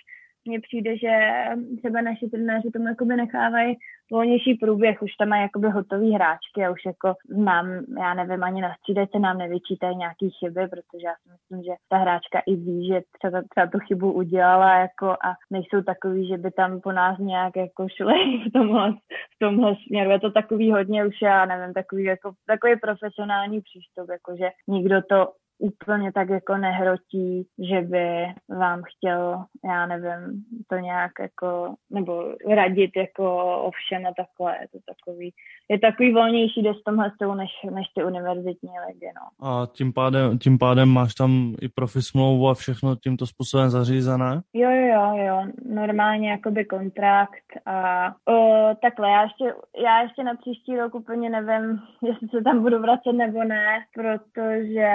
mně 0.46 0.60
přijde, 0.60 0.98
že 0.98 1.44
třeba 1.78 2.02
naši 2.02 2.30
trenéři 2.30 2.72
tomu 2.72 2.88
jakoby 2.88 3.16
nechávají 3.16 3.78
volnější 4.12 4.54
průběh, 4.54 5.02
už 5.02 5.12
tam 5.20 5.30
mají 5.30 5.42
jakoby 5.42 5.70
hotový 5.70 6.12
hráčky 6.14 6.66
a 6.66 6.72
už 6.72 6.86
jako 6.86 7.14
znám, 7.30 7.68
já 8.00 8.14
nevím, 8.14 8.44
ani 8.44 8.62
na 8.62 8.74
střídajce 8.76 9.20
nám 9.20 9.38
nevyčítají 9.38 9.98
nějaký 9.98 10.30
chyby, 10.30 10.68
protože 10.68 11.08
já 11.08 11.14
si 11.24 11.30
myslím, 11.32 11.64
že 11.64 11.72
ta 11.90 11.98
hráčka 11.98 12.40
i 12.48 12.56
ví, 12.56 12.88
že 12.88 13.02
třeba, 13.18 13.42
třeba 13.50 13.68
tu 13.68 13.80
chybu 13.80 14.12
udělala 14.12 14.80
jako 14.80 15.10
a 15.12 15.34
nejsou 15.52 15.82
takový, 15.82 16.28
že 16.28 16.38
by 16.38 16.52
tam 16.52 16.82
po 16.82 16.92
nás 16.92 17.20
nějak 17.20 17.56
jako 17.56 17.88
šli 17.90 18.14
v 18.48 18.52
tomhle, 18.54 18.92
v 19.36 19.40
tomhle 19.40 19.76
směru. 19.88 20.12
Je 20.12 20.20
to 20.20 20.32
takový 20.32 20.72
hodně 20.72 21.06
už, 21.06 21.16
já 21.22 21.46
nevím, 21.46 21.74
takový 21.74 22.04
jako 22.04 22.32
takový 22.48 22.80
profesionální 22.80 23.62
přístup, 23.62 24.10
jako 24.10 24.36
že 24.36 24.50
nikdo 24.68 25.02
to 25.02 25.28
úplně 25.62 26.12
tak 26.12 26.30
jako 26.30 26.58
nehrotí, 26.58 27.48
že 27.60 27.82
by 27.82 28.26
vám 28.50 28.82
chtěl, 28.84 29.44
já 29.66 29.86
nevím, 29.86 30.44
to 30.68 30.76
nějak 30.76 31.12
jako, 31.20 31.76
nebo 31.90 32.36
radit 32.50 32.92
jako 32.96 33.56
o 33.56 33.72
všem 33.72 34.06
a 34.06 34.14
takhle, 34.18 34.58
je 34.62 34.68
to 34.68 34.78
takový, 34.96 35.34
je 35.70 35.80
takový 35.80 36.14
volnější 36.14 36.64
dost 36.64 36.84
tomhle 36.84 37.12
stylu 37.16 37.34
než, 37.34 37.50
než 37.72 37.88
ty 37.96 38.04
univerzitní 38.04 38.70
ligy, 38.88 39.12
no. 39.16 39.48
A 39.48 39.66
tím 39.66 39.94
pádem, 39.94 40.40
tím 40.40 40.58
pádem 40.58 40.90
máš 40.90 41.14
tam 41.14 41.56
i 41.62 41.70
profi 41.70 42.02
smlouvu 42.02 42.50
a 42.50 42.54
všechno 42.54 42.96
tímto 42.96 43.26
způsobem 43.28 43.70
zařízené? 43.70 44.42
Jo, 44.54 44.70
jo, 44.70 44.92
jo, 44.92 45.26
jo, 45.26 45.44
normálně 45.66 46.32
jakoby 46.32 46.66
kontrakt 46.66 47.46
a 47.66 48.08
o, 48.28 48.68
takhle, 48.82 49.10
já 49.10 49.24
ještě, 49.24 49.54
já 49.84 50.02
ještě 50.02 50.24
na 50.24 50.36
příští 50.36 50.78
rok 50.78 50.96
úplně 50.96 51.30
nevím, 51.30 51.80
jestli 52.08 52.28
se 52.28 52.42
tam 52.44 52.62
budu 52.62 52.80
vracet 52.80 53.14
nebo 53.14 53.44
ne, 53.44 53.86
protože 53.96 54.92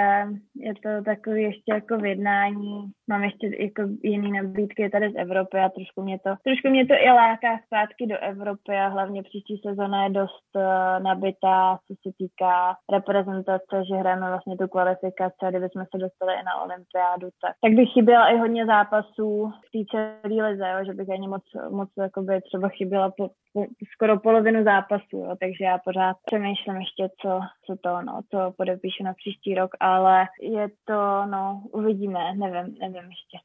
je 0.59 0.73
to 0.73 1.03
takový 1.05 1.43
ještě 1.43 1.73
jako 1.73 1.97
v 1.97 2.05
jednání. 2.05 2.91
Mám 3.09 3.23
ještě 3.23 3.47
jako 3.59 3.81
jiný 4.03 4.31
nabídky 4.31 4.89
tady 4.89 5.11
z 5.11 5.15
Evropy 5.15 5.57
a 5.57 5.69
trošku 5.69 6.01
mě 6.03 6.19
to, 6.19 6.29
trošku 6.43 6.69
mě 6.69 6.85
to 6.85 6.93
i 6.93 7.09
láká 7.09 7.59
zpátky 7.65 8.07
do 8.07 8.17
Evropy 8.17 8.71
a 8.71 8.87
hlavně 8.87 9.23
příští 9.23 9.61
sezona 9.67 10.03
je 10.03 10.09
dost 10.09 10.49
uh, 10.55 11.03
nabitá, 11.03 11.79
co 11.87 11.93
se 11.93 12.09
týká 12.17 12.75
reprezentace, 12.91 13.75
že 13.89 13.95
hrajeme 13.95 14.27
vlastně 14.29 14.57
tu 14.57 14.67
kvalifikaci 14.67 15.41
a 15.43 15.49
kdybychom 15.49 15.83
se 15.91 15.97
dostali 15.97 16.33
i 16.33 16.43
na 16.43 16.61
olympiádu, 16.63 17.27
tak, 17.41 17.53
tak 17.61 17.73
bych 17.73 17.89
chyběla 17.93 18.27
i 18.27 18.37
hodně 18.37 18.65
zápasů 18.65 19.51
v 19.65 19.67
té 19.71 19.79
celé 19.91 20.49
lize, 20.49 20.67
jo, 20.73 20.85
že 20.85 20.93
bych 20.93 21.09
ani 21.09 21.27
moc, 21.27 21.43
moc 21.69 21.89
jakoby 21.97 22.41
třeba 22.41 22.69
chyběla 22.69 23.11
po, 23.17 23.29
po, 23.53 23.65
skoro 23.93 24.19
polovinu 24.19 24.63
zápasů, 24.63 25.17
jo, 25.17 25.35
takže 25.39 25.63
já 25.63 25.77
pořád 25.77 26.17
přemýšlím 26.25 26.75
ještě, 26.75 27.09
co, 27.21 27.39
co 27.65 27.75
to, 27.81 28.01
no, 28.01 28.21
co 28.31 28.53
podepíšu 28.57 29.03
na 29.03 29.13
příští 29.13 29.55
rok, 29.55 29.71
ale 29.79 30.25
je 30.47 30.67
to, 30.85 31.25
no, 31.25 31.63
uvidíme, 31.73 32.19
nevím, 32.35 32.75
nevím 32.79 33.09
ještě. 33.09 33.37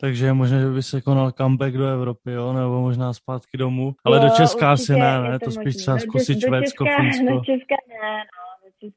Takže 0.00 0.26
je 0.26 0.32
možné, 0.32 0.60
že 0.60 0.68
by 0.68 0.82
se 0.82 1.00
konal 1.00 1.32
comeback 1.32 1.74
do 1.74 1.86
Evropy, 1.86 2.32
jo? 2.32 2.52
nebo 2.52 2.80
možná 2.80 3.12
zpátky 3.12 3.56
domů. 3.58 3.94
Ale 4.04 4.16
jo, 4.16 4.22
do 4.22 4.30
Česka 4.30 4.72
asi 4.72 4.92
ne, 4.92 5.22
ne? 5.22 5.38
To, 5.38 5.44
to 5.44 5.50
spíš 5.50 5.76
třeba 5.76 5.98
zkusit 5.98 6.40
Švédsko, 6.40 6.84
Finsko. 6.96 7.34
Do 7.34 7.44
Česka 7.44 7.76
ne, 7.88 8.16
no. 8.16 8.49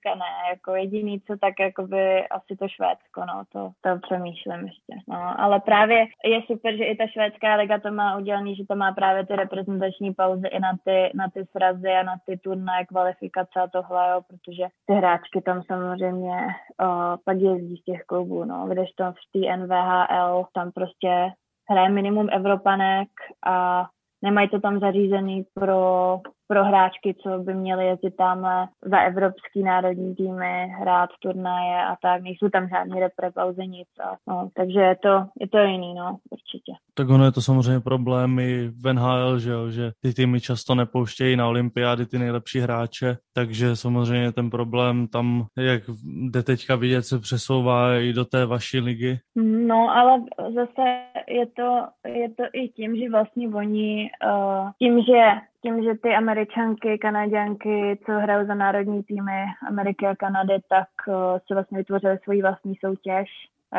Ne, 0.06 0.50
jako 0.50 0.76
jediný, 0.76 1.22
co 1.22 1.38
tak 1.38 1.60
jakoby 1.60 2.28
asi 2.28 2.56
to 2.60 2.68
Švédsko, 2.68 3.22
no, 3.26 3.44
to, 3.52 3.72
to 3.82 4.00
přemýšlím 4.00 4.60
ještě, 4.60 4.94
no, 5.08 5.42
ale 5.42 5.60
právě 5.60 6.06
je 6.26 6.42
super, 6.48 6.78
že 6.78 6.84
i 6.84 6.96
ta 6.96 7.08
švédská 7.08 7.56
liga 7.56 7.80
to 7.80 7.92
má 7.92 8.18
udělaný, 8.18 8.56
že 8.56 8.64
to 8.70 8.76
má 8.76 8.92
právě 8.92 9.26
ty 9.26 9.36
reprezentační 9.36 10.14
pauzy 10.14 10.48
i 10.48 10.60
na 10.60 10.72
ty, 10.86 11.12
na 11.16 11.30
ty 11.30 11.46
srazy 11.52 11.90
a 11.90 12.04
na 12.04 12.16
ty 12.26 12.38
turné, 12.38 12.86
kvalifikace 12.86 13.60
a 13.60 13.68
tohle, 13.68 14.10
jo, 14.10 14.22
protože 14.28 14.64
ty 14.86 14.94
hráčky 14.94 15.42
tam 15.42 15.64
samozřejmě 15.64 16.38
o, 16.82 17.18
pak 17.26 17.38
jezdí 17.38 17.78
z 17.78 17.84
těch 17.84 18.02
klubů, 18.04 18.46
no, 18.46 18.68
kdežto 18.68 19.04
v 19.12 19.32
té 19.32 19.58
NVHL 19.58 20.46
tam 20.54 20.72
prostě 20.72 21.32
hraje 21.70 21.90
minimum 21.90 22.28
Evropanek 22.32 23.10
a 23.46 23.86
nemají 24.22 24.50
to 24.50 24.60
tam 24.60 24.80
zařízený 24.80 25.46
pro 25.54 26.20
pro 26.54 26.64
hráčky, 26.64 27.16
co 27.24 27.40
by 27.40 27.54
měly 27.54 27.86
jezdit 27.86 28.16
tamhle 28.16 28.68
za 28.82 29.00
evropský 29.00 29.64
národní 29.64 30.16
týmy, 30.16 30.68
hrát 30.80 31.10
turnaje 31.22 31.86
a 31.86 31.96
tak. 32.02 32.22
Nejsou 32.22 32.50
tam 32.50 32.70
žádný 32.70 33.00
repre, 33.00 33.32
pauze, 33.32 33.66
nic. 33.66 33.88
A, 34.04 34.16
no, 34.28 34.50
takže 34.56 34.80
je 34.80 34.96
to, 34.96 35.26
je 35.40 35.48
to 35.48 35.58
jiný, 35.58 35.94
no, 35.94 36.18
určitě. 36.30 36.72
Tak 36.94 37.10
ono 37.10 37.26
je 37.26 37.32
to 37.32 37.42
samozřejmě 37.42 37.80
problém 37.80 38.40
i 38.40 38.68
v 38.68 38.94
NHL, 38.94 39.40
že, 39.40 39.52
jo, 39.52 39.70
že 39.70 39.92
ty 40.02 40.14
týmy 40.14 40.42
často 40.42 40.76
nepouštějí 40.76 41.36
na 41.36 41.48
olympiády 41.48 42.06
ty 42.06 42.20
nejlepší 42.20 42.60
hráče, 42.60 43.18
takže 43.36 43.76
samozřejmě 43.76 44.32
ten 44.32 44.50
problém 44.50 45.08
tam, 45.08 45.46
jak 45.58 45.84
jde 46.04 46.44
teďka 46.44 46.76
vidět, 46.76 47.02
se 47.02 47.20
přesouvá 47.20 47.96
i 47.96 48.14
do 48.14 48.26
té 48.26 48.46
vaší 48.46 48.80
ligy. 48.80 49.20
No, 49.68 49.90
ale 49.90 50.22
zase 50.38 50.82
je 51.28 51.46
to, 51.46 51.86
je 52.08 52.30
to 52.30 52.44
i 52.54 52.68
tím, 52.68 52.96
že 52.96 53.10
vlastně 53.10 53.50
oni, 53.50 54.10
uh, 54.26 54.70
tím, 54.80 55.02
že 55.02 55.53
tím, 55.64 55.84
že 55.84 55.94
ty 56.04 56.16
američanky, 56.16 56.98
kanaděnky, 56.98 58.00
co 58.06 58.12
hrajou 58.12 58.48
za 58.48 58.56
národní 58.56 59.04
týmy 59.04 59.46
Ameriky 59.68 60.08
a 60.08 60.16
Kanady, 60.16 60.54
tak 60.70 60.88
uh, 61.08 61.14
si 61.48 61.54
vlastně 61.54 61.78
vytvořili 61.78 62.18
svoji 62.24 62.42
vlastní 62.42 62.76
soutěž. 62.86 63.30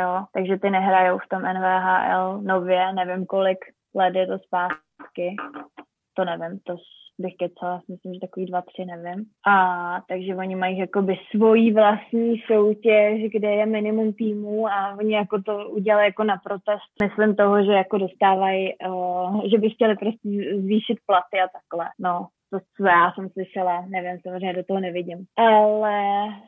Jo? 0.02 0.24
Takže 0.32 0.58
ty 0.58 0.70
nehrajou 0.70 1.18
v 1.18 1.28
tom 1.28 1.42
NVHL 1.42 2.40
nově, 2.42 2.92
nevím 2.92 3.26
kolik 3.26 3.58
let 3.94 4.14
je 4.14 4.26
to 4.26 4.38
zpátky. 4.38 5.36
To 6.14 6.24
nevím, 6.24 6.58
to 6.58 6.76
bych 7.18 7.34
kecala, 7.36 7.82
myslím, 7.88 8.14
že 8.14 8.20
takový 8.20 8.46
dva, 8.46 8.62
tři, 8.62 8.84
nevím. 8.84 9.24
A 9.46 9.56
takže 10.08 10.36
oni 10.36 10.56
mají 10.56 10.78
jakoby 10.78 11.16
svoji 11.30 11.72
vlastní 11.72 12.42
soutěž, 12.46 13.32
kde 13.32 13.50
je 13.50 13.66
minimum 13.66 14.12
týmů 14.12 14.68
a 14.68 14.96
oni 14.98 15.14
jako 15.14 15.42
to 15.42 15.68
udělali 15.68 16.04
jako 16.04 16.24
na 16.24 16.36
protest. 16.44 16.90
Myslím 17.02 17.36
toho, 17.36 17.64
že 17.64 17.72
jako 17.72 17.98
dostávají, 17.98 18.72
uh, 18.88 19.44
že 19.50 19.58
by 19.58 19.70
chtěli 19.70 19.96
prostě 19.96 20.28
zvýšit 20.58 20.98
platy 21.06 21.36
a 21.44 21.48
takhle. 21.48 21.90
No, 21.98 22.26
to, 22.54 22.60
co 22.76 22.86
já 22.86 23.12
jsem 23.12 23.28
slyšela, 23.30 23.84
nevím, 23.88 24.20
samozřejmě 24.22 24.52
do 24.52 24.64
toho 24.64 24.80
nevidím. 24.80 25.26
Ale 25.36 25.98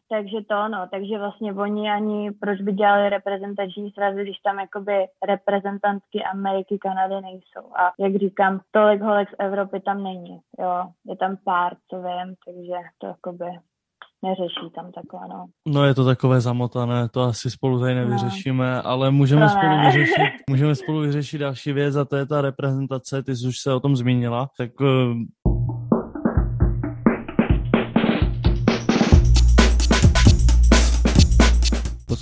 takže 0.09 0.39
to, 0.49 0.69
no, 0.69 0.89
takže 0.91 1.19
vlastně 1.19 1.53
oni 1.53 1.91
ani, 1.91 2.31
proč 2.41 2.61
by 2.61 2.73
dělali 2.73 3.09
reprezentační 3.09 3.91
srazy, 3.91 4.23
když 4.23 4.39
tam 4.39 4.59
jakoby 4.59 5.07
reprezentantky 5.27 6.25
Ameriky, 6.33 6.79
Kanady 6.79 7.21
nejsou. 7.21 7.67
A 7.77 7.93
jak 7.99 8.17
říkám, 8.17 8.61
tolik 8.71 9.03
holek 9.03 9.29
z 9.31 9.35
Evropy 9.39 9.81
tam 9.81 10.03
není, 10.03 10.41
jo, 10.59 10.85
je 11.07 11.17
tam 11.17 11.37
pár, 11.45 11.77
co 11.91 11.97
vím, 11.97 12.35
takže 12.45 12.75
to 12.99 13.07
jakoby 13.07 13.47
neřeší 14.23 14.71
tam 14.75 14.93
takhle, 14.93 15.29
no. 15.29 15.47
No 15.67 15.85
je 15.85 15.95
to 15.95 16.05
takové 16.05 16.41
zamotané, 16.41 17.09
to 17.09 17.23
asi 17.23 17.51
spolu 17.51 17.81
tady 17.81 17.95
nevyřešíme, 17.95 18.75
no. 18.77 18.87
ale 18.87 19.11
můžeme 19.11 19.49
spolu 19.49 19.81
vyřešit, 19.87 20.33
můžeme 20.51 20.75
spolu 20.75 21.01
vyřešit 21.01 21.39
další 21.39 21.73
věc 21.73 21.97
a 21.97 22.05
to 22.05 22.17
je 22.17 22.27
ta 22.27 22.41
reprezentace, 22.41 23.23
ty 23.23 23.37
jsi 23.37 23.49
už 23.49 23.59
se 23.59 23.73
o 23.73 23.81
tom 23.81 23.97
zmínila, 23.97 24.49
tak 24.59 24.71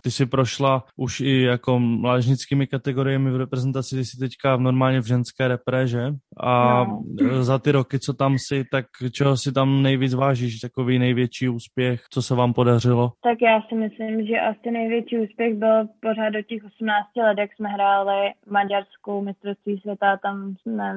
ty 0.09 0.13
si 0.13 0.27
prošla 0.27 0.85
už 0.97 1.21
i 1.21 1.43
jako 1.43 1.79
mlážnickými 1.79 2.67
kategoriemi 2.67 3.31
v 3.31 3.37
reprezentaci, 3.37 3.97
ty 3.97 4.05
jsi 4.05 4.19
teďka 4.19 4.57
v 4.57 4.61
normálně 4.61 5.01
v 5.01 5.07
ženské 5.07 5.49
repre, 5.49 5.87
že? 5.87 6.05
A 6.41 6.85
no. 6.85 7.45
za 7.45 7.59
ty 7.59 7.73
roky, 7.73 7.99
co 7.99 8.15
tam 8.15 8.37
si, 8.39 8.65
tak 8.73 8.87
čeho 9.13 9.37
si 9.37 9.53
tam 9.53 9.83
nejvíc 9.83 10.15
vážíš, 10.15 10.61
takový 10.61 10.99
největší 10.99 11.49
úspěch, 11.49 12.01
co 12.11 12.23
se 12.23 12.35
vám 12.35 12.53
podařilo? 12.53 13.13
Tak 13.23 13.39
já 13.43 13.63
si 13.69 13.75
myslím, 13.75 14.27
že 14.27 14.41
asi 14.41 14.71
největší 14.71 15.19
úspěch 15.19 15.55
byl 15.55 15.87
pořád 16.01 16.31
do 16.31 16.43
těch 16.43 16.65
18 16.65 17.07
let, 17.17 17.39
jak 17.39 17.51
jsme 17.55 17.69
hráli 17.69 18.33
maďarskou 18.51 19.23
mistrovství 19.23 19.81
světa, 19.81 20.17
tam 20.17 20.55
jsme 20.61 20.97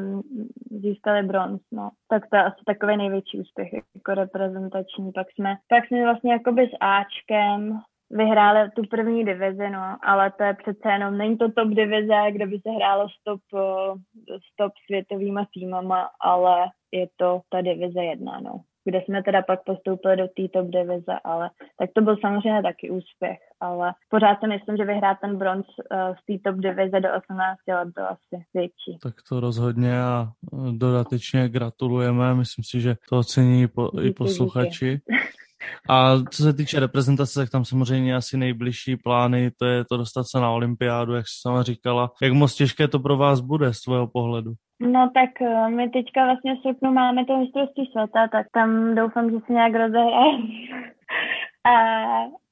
získali 0.81 1.23
bronz, 1.23 1.61
no. 1.71 1.89
Tak 2.09 2.29
to 2.29 2.35
je 2.35 2.43
asi 2.43 2.61
takový 2.65 2.97
největší 2.97 3.39
úspěch 3.39 3.73
jako 3.73 4.13
reprezentační. 4.13 5.11
Pak 5.11 5.27
jsme, 5.31 5.55
pak 5.69 5.87
jsme 5.87 6.03
vlastně 6.03 6.31
jakoby 6.33 6.61
s 6.61 6.75
Ačkem 6.79 7.81
vyhráli 8.11 8.71
tu 8.71 8.81
první 8.89 9.25
divizi, 9.25 9.69
no, 9.69 9.97
ale 10.03 10.31
to 10.31 10.43
je 10.43 10.53
přece 10.53 10.91
jenom, 10.91 11.17
není 11.17 11.37
to 11.37 11.51
top 11.51 11.67
divize, 11.67 12.31
kde 12.31 12.45
by 12.47 12.59
se 12.59 12.69
hrálo 12.69 13.09
s 13.09 13.23
top, 13.23 13.41
s 14.27 14.55
top 14.57 14.73
světovýma 14.85 15.45
týmama, 15.53 16.09
ale 16.21 16.65
je 16.91 17.07
to 17.17 17.41
ta 17.49 17.61
divize 17.61 18.03
jedna, 18.03 18.39
no 18.39 18.61
kde 18.85 19.01
jsme 19.01 19.23
teda 19.23 19.41
pak 19.41 19.63
postoupili 19.63 20.17
do 20.17 20.27
té 20.27 20.47
top 20.53 20.67
divize, 20.67 21.13
ale 21.23 21.49
tak 21.79 21.89
to 21.95 22.01
byl 22.01 22.17
samozřejmě 22.21 22.61
taky 22.61 22.89
úspěch, 22.89 23.37
ale 23.59 23.93
pořád 24.09 24.39
si 24.39 24.47
myslím, 24.47 24.77
že 24.77 24.85
vyhrát 24.85 25.17
ten 25.21 25.37
bronz 25.37 25.65
uh, 25.67 26.15
z 26.15 26.25
té 26.25 26.49
top 26.49 26.61
divize 26.61 26.99
do 26.99 27.09
18 27.17 27.57
let 27.67 27.87
byl 27.95 28.05
asi 28.05 28.45
větší. 28.53 28.97
Tak 29.03 29.13
to 29.29 29.39
rozhodně 29.39 30.01
a 30.01 30.27
eh, 30.53 30.71
dodatečně 30.71 31.49
gratulujeme, 31.49 32.35
myslím 32.35 32.63
si, 32.63 32.81
že 32.81 32.95
to 33.09 33.17
ocení 33.17 33.67
po, 33.67 33.89
díky, 33.93 34.07
i 34.07 34.13
posluchači. 34.13 34.91
Díky. 34.91 35.01
A 35.89 36.15
co 36.31 36.43
se 36.43 36.53
týče 36.53 36.79
reprezentace, 36.79 37.39
tak 37.39 37.49
tam 37.49 37.65
samozřejmě 37.65 38.15
asi 38.15 38.37
nejbližší 38.37 38.95
plány, 38.95 39.51
to 39.59 39.65
je 39.65 39.85
to 39.85 39.97
dostat 39.97 40.23
se 40.23 40.39
na 40.39 40.51
olympiádu, 40.51 41.13
jak 41.13 41.27
jsi 41.27 41.41
sama 41.41 41.63
říkala. 41.63 42.11
Jak 42.21 42.33
moc 42.33 42.55
těžké 42.55 42.87
to 42.87 42.99
pro 42.99 43.17
vás 43.17 43.39
bude 43.39 43.73
z 43.73 43.81
tvého 43.81 44.07
pohledu? 44.07 44.51
No 44.81 45.11
tak 45.13 45.41
eh, 45.41 45.69
my 45.69 45.89
teďka 45.89 46.25
vlastně 46.25 46.55
v 46.55 46.61
srpnu 46.61 46.91
máme 46.91 47.25
to 47.25 47.37
mistrovství 47.37 47.89
světa, 47.91 48.27
tak 48.27 48.47
tam 48.53 48.95
doufám, 48.95 49.31
že 49.31 49.37
se 49.45 49.53
nějak 49.53 49.73
rozehraje. 49.73 50.37
a 51.65 51.73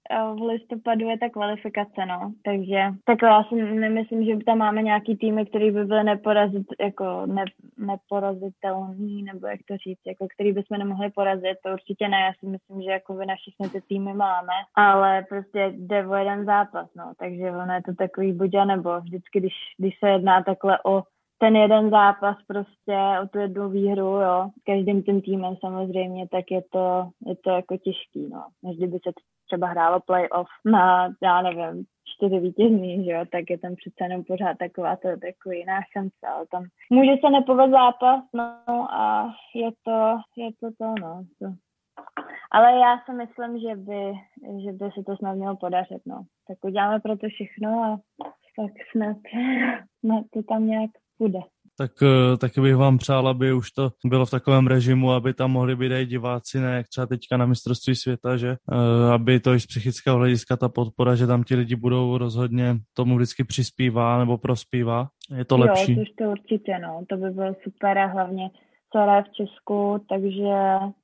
v 0.10 0.42
listopadu 0.42 1.10
je 1.10 1.18
ta 1.18 1.30
kvalifikace, 1.30 2.06
no. 2.06 2.34
Takže 2.46 2.80
tak 3.06 3.22
já 3.22 3.44
si 3.44 3.56
nemyslím, 3.56 4.26
že 4.26 4.46
tam 4.46 4.58
máme 4.58 4.82
nějaký 4.82 5.18
týmy, 5.18 5.46
který 5.46 5.72
by 5.72 5.86
byly 5.86 6.04
neporazit, 6.04 6.68
jako 6.80 7.26
ne, 7.26 7.46
neporazitelný, 7.78 9.24
nebo 9.24 9.48
jak 9.48 9.60
to 9.68 9.78
říct, 9.78 10.02
jako 10.08 10.28
který 10.34 10.52
bychom 10.52 10.78
nemohli 10.78 11.10
porazit, 11.10 11.58
to 11.64 11.74
určitě 11.74 12.08
ne, 12.08 12.18
já 12.20 12.32
si 12.40 12.46
myslím, 12.46 12.82
že 12.82 12.92
jako 12.92 13.14
by 13.14 13.26
na 13.26 13.36
všechny 13.36 13.70
ty 13.70 13.82
týmy 13.88 14.14
máme, 14.14 14.54
ale 14.76 15.26
prostě 15.30 15.74
jde 15.78 16.08
o 16.08 16.16
jeden 16.16 16.46
zápas, 16.46 16.88
no, 16.96 17.14
takže 17.20 17.52
ono 17.52 17.74
je 17.74 17.82
to 17.82 17.94
takový 17.94 18.34
buď 18.34 18.56
a 18.56 18.66
nebo, 18.66 19.00
vždycky, 19.00 19.40
když, 19.40 19.54
když 19.78 20.00
se 20.00 20.10
jedná 20.10 20.44
takhle 20.44 20.80
o 20.86 21.04
ten 21.40 21.56
jeden 21.56 21.90
zápas 21.90 22.38
prostě 22.48 22.98
o 23.24 23.28
tu 23.28 23.40
jednu 23.40 23.70
výhru, 23.70 24.06
jo, 24.06 24.50
každým 24.66 25.04
tím 25.04 25.22
týmem 25.22 25.56
samozřejmě, 25.60 26.28
tak 26.28 26.52
je 26.52 26.62
to, 26.72 27.10
je 27.26 27.36
to 27.36 27.50
jako 27.50 27.78
těžký, 27.78 28.30
no. 28.30 28.44
Než 28.64 28.78
kdyby 28.78 29.00
se 29.04 29.12
třeba 29.50 29.68
hrálo 29.68 30.00
playoff 30.00 30.48
na, 30.66 31.14
já 31.24 31.42
nevím, 31.42 31.86
čtyři 32.06 32.40
vítězný, 32.40 33.06
že 33.06 33.12
jo, 33.12 33.26
tak 33.32 33.50
je 33.50 33.58
tam 33.58 33.76
přece 33.76 34.04
jenom 34.04 34.24
pořád 34.24 34.58
taková 34.58 34.96
to 34.96 35.08
takový 35.08 35.58
jiná 35.58 35.80
šance, 35.94 36.28
ale 36.28 36.46
tam 36.52 36.64
může 36.90 37.12
se 37.12 37.30
nepovést 37.30 37.72
zápas, 37.72 38.24
no 38.34 38.88
a 38.94 39.34
je 39.56 39.70
to, 39.84 40.18
je 40.38 40.50
to 40.60 40.68
to, 40.78 40.94
no. 41.02 41.24
To. 41.40 41.46
Ale 42.52 42.72
já 42.74 43.00
si 43.06 43.12
myslím, 43.14 43.60
že 43.60 43.76
by, 43.76 44.14
že 44.64 44.72
by 44.72 44.86
se 44.92 45.04
to 45.04 45.18
snad 45.18 45.34
mělo 45.34 45.56
podařit, 45.56 46.02
no. 46.06 46.22
Tak 46.48 46.58
uděláme 46.62 47.00
pro 47.00 47.18
to 47.18 47.28
všechno 47.28 47.84
a 47.84 48.00
tak 48.56 48.72
snad, 48.92 49.18
snad 50.00 50.24
to 50.34 50.44
tam 50.44 50.68
nějak 50.68 50.92
bude. 51.20 51.40
Tak 51.80 51.92
eh, 52.04 52.38
taky 52.38 52.62
bych 52.62 52.76
vám 52.76 52.98
přál, 52.98 53.28
aby 53.28 53.54
už 53.54 53.72
to 53.72 53.90
bylo 54.06 54.26
v 54.26 54.32
takovém 54.32 54.68
režimu, 54.68 55.12
aby 55.12 55.34
tam 55.34 55.52
mohli 55.52 55.76
být 55.76 55.92
i 55.92 56.06
diváci, 56.06 56.60
ne 56.60 56.76
jak 56.76 56.88
třeba 56.88 57.08
teďka 57.08 57.38
na 57.38 57.46
mistrovství 57.46 57.96
světa, 57.96 58.38
že 58.38 58.50
eh, 58.50 59.14
aby 59.14 59.40
to 59.40 59.54
i 59.54 59.60
z 59.60 59.66
psychického 59.66 60.18
hlediska 60.18 60.58
ta 60.58 60.70
podpora, 60.70 61.16
že 61.16 61.28
tam 61.28 61.44
ti 61.44 61.56
lidi 61.56 61.76
budou 61.76 62.18
rozhodně 62.18 62.76
tomu 62.94 63.16
vždycky 63.16 63.44
přispívá 63.44 64.20
nebo 64.20 64.38
prospívá. 64.38 65.08
Je 65.38 65.46
to 65.46 65.58
lepší. 65.58 65.98
Jo, 65.98 66.06
to 66.18 66.24
určitě, 66.24 66.80
no. 66.80 67.04
To 67.10 67.18
by 67.18 67.30
bylo 67.30 67.56
super 67.64 67.98
a 67.98 68.06
hlavně 68.06 68.50
celé 68.92 69.24
v 69.24 69.32
Česku, 69.34 70.06
takže 70.10 70.54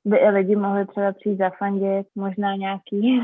by 0.04 0.16
i 0.16 0.28
lidi 0.28 0.56
mohli 0.56 0.86
třeba 0.86 1.12
přijít 1.12 1.38
zafandit, 1.38 2.06
možná 2.14 2.56
nějaký 2.56 3.00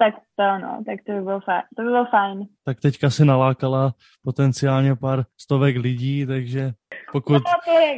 tak 0.00 0.14
to 0.36 0.58
no, 0.58 0.82
tak 0.86 0.98
to 1.06 1.12
by 1.12 1.20
bylo 1.20 1.40
fajn. 1.40 1.62
To 1.76 1.82
by 1.82 1.88
bylo 1.88 2.04
fajn. 2.04 2.46
Tak 2.64 2.80
teďka 2.80 3.10
si 3.10 3.24
nalákala 3.24 3.92
potenciálně 4.24 4.96
pár 4.96 5.24
stovek 5.40 5.76
lidí, 5.76 6.26
takže 6.26 6.70
pokud, 7.12 7.42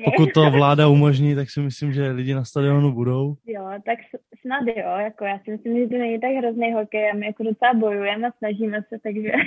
pokud 0.04 0.32
to 0.34 0.50
vláda 0.50 0.88
umožní, 0.88 1.34
tak 1.34 1.50
si 1.50 1.60
myslím, 1.60 1.92
že 1.92 2.10
lidi 2.10 2.34
na 2.34 2.44
stadionu 2.44 2.92
budou. 2.92 3.34
Jo, 3.46 3.70
tak 3.86 3.98
snad 4.40 4.62
jo, 4.76 4.96
jako 4.98 5.24
já 5.24 5.38
si 5.38 5.50
myslím, 5.50 5.78
že 5.78 5.88
to 5.88 5.98
není 5.98 6.20
tak 6.20 6.30
hrozný 6.30 6.72
hokej 6.72 7.10
a 7.10 7.14
my 7.14 7.26
jako 7.26 7.42
docela 7.42 7.74
bojujeme 7.74 8.28
a 8.28 8.32
snažíme 8.38 8.82
se, 8.88 8.98
takže... 9.02 9.30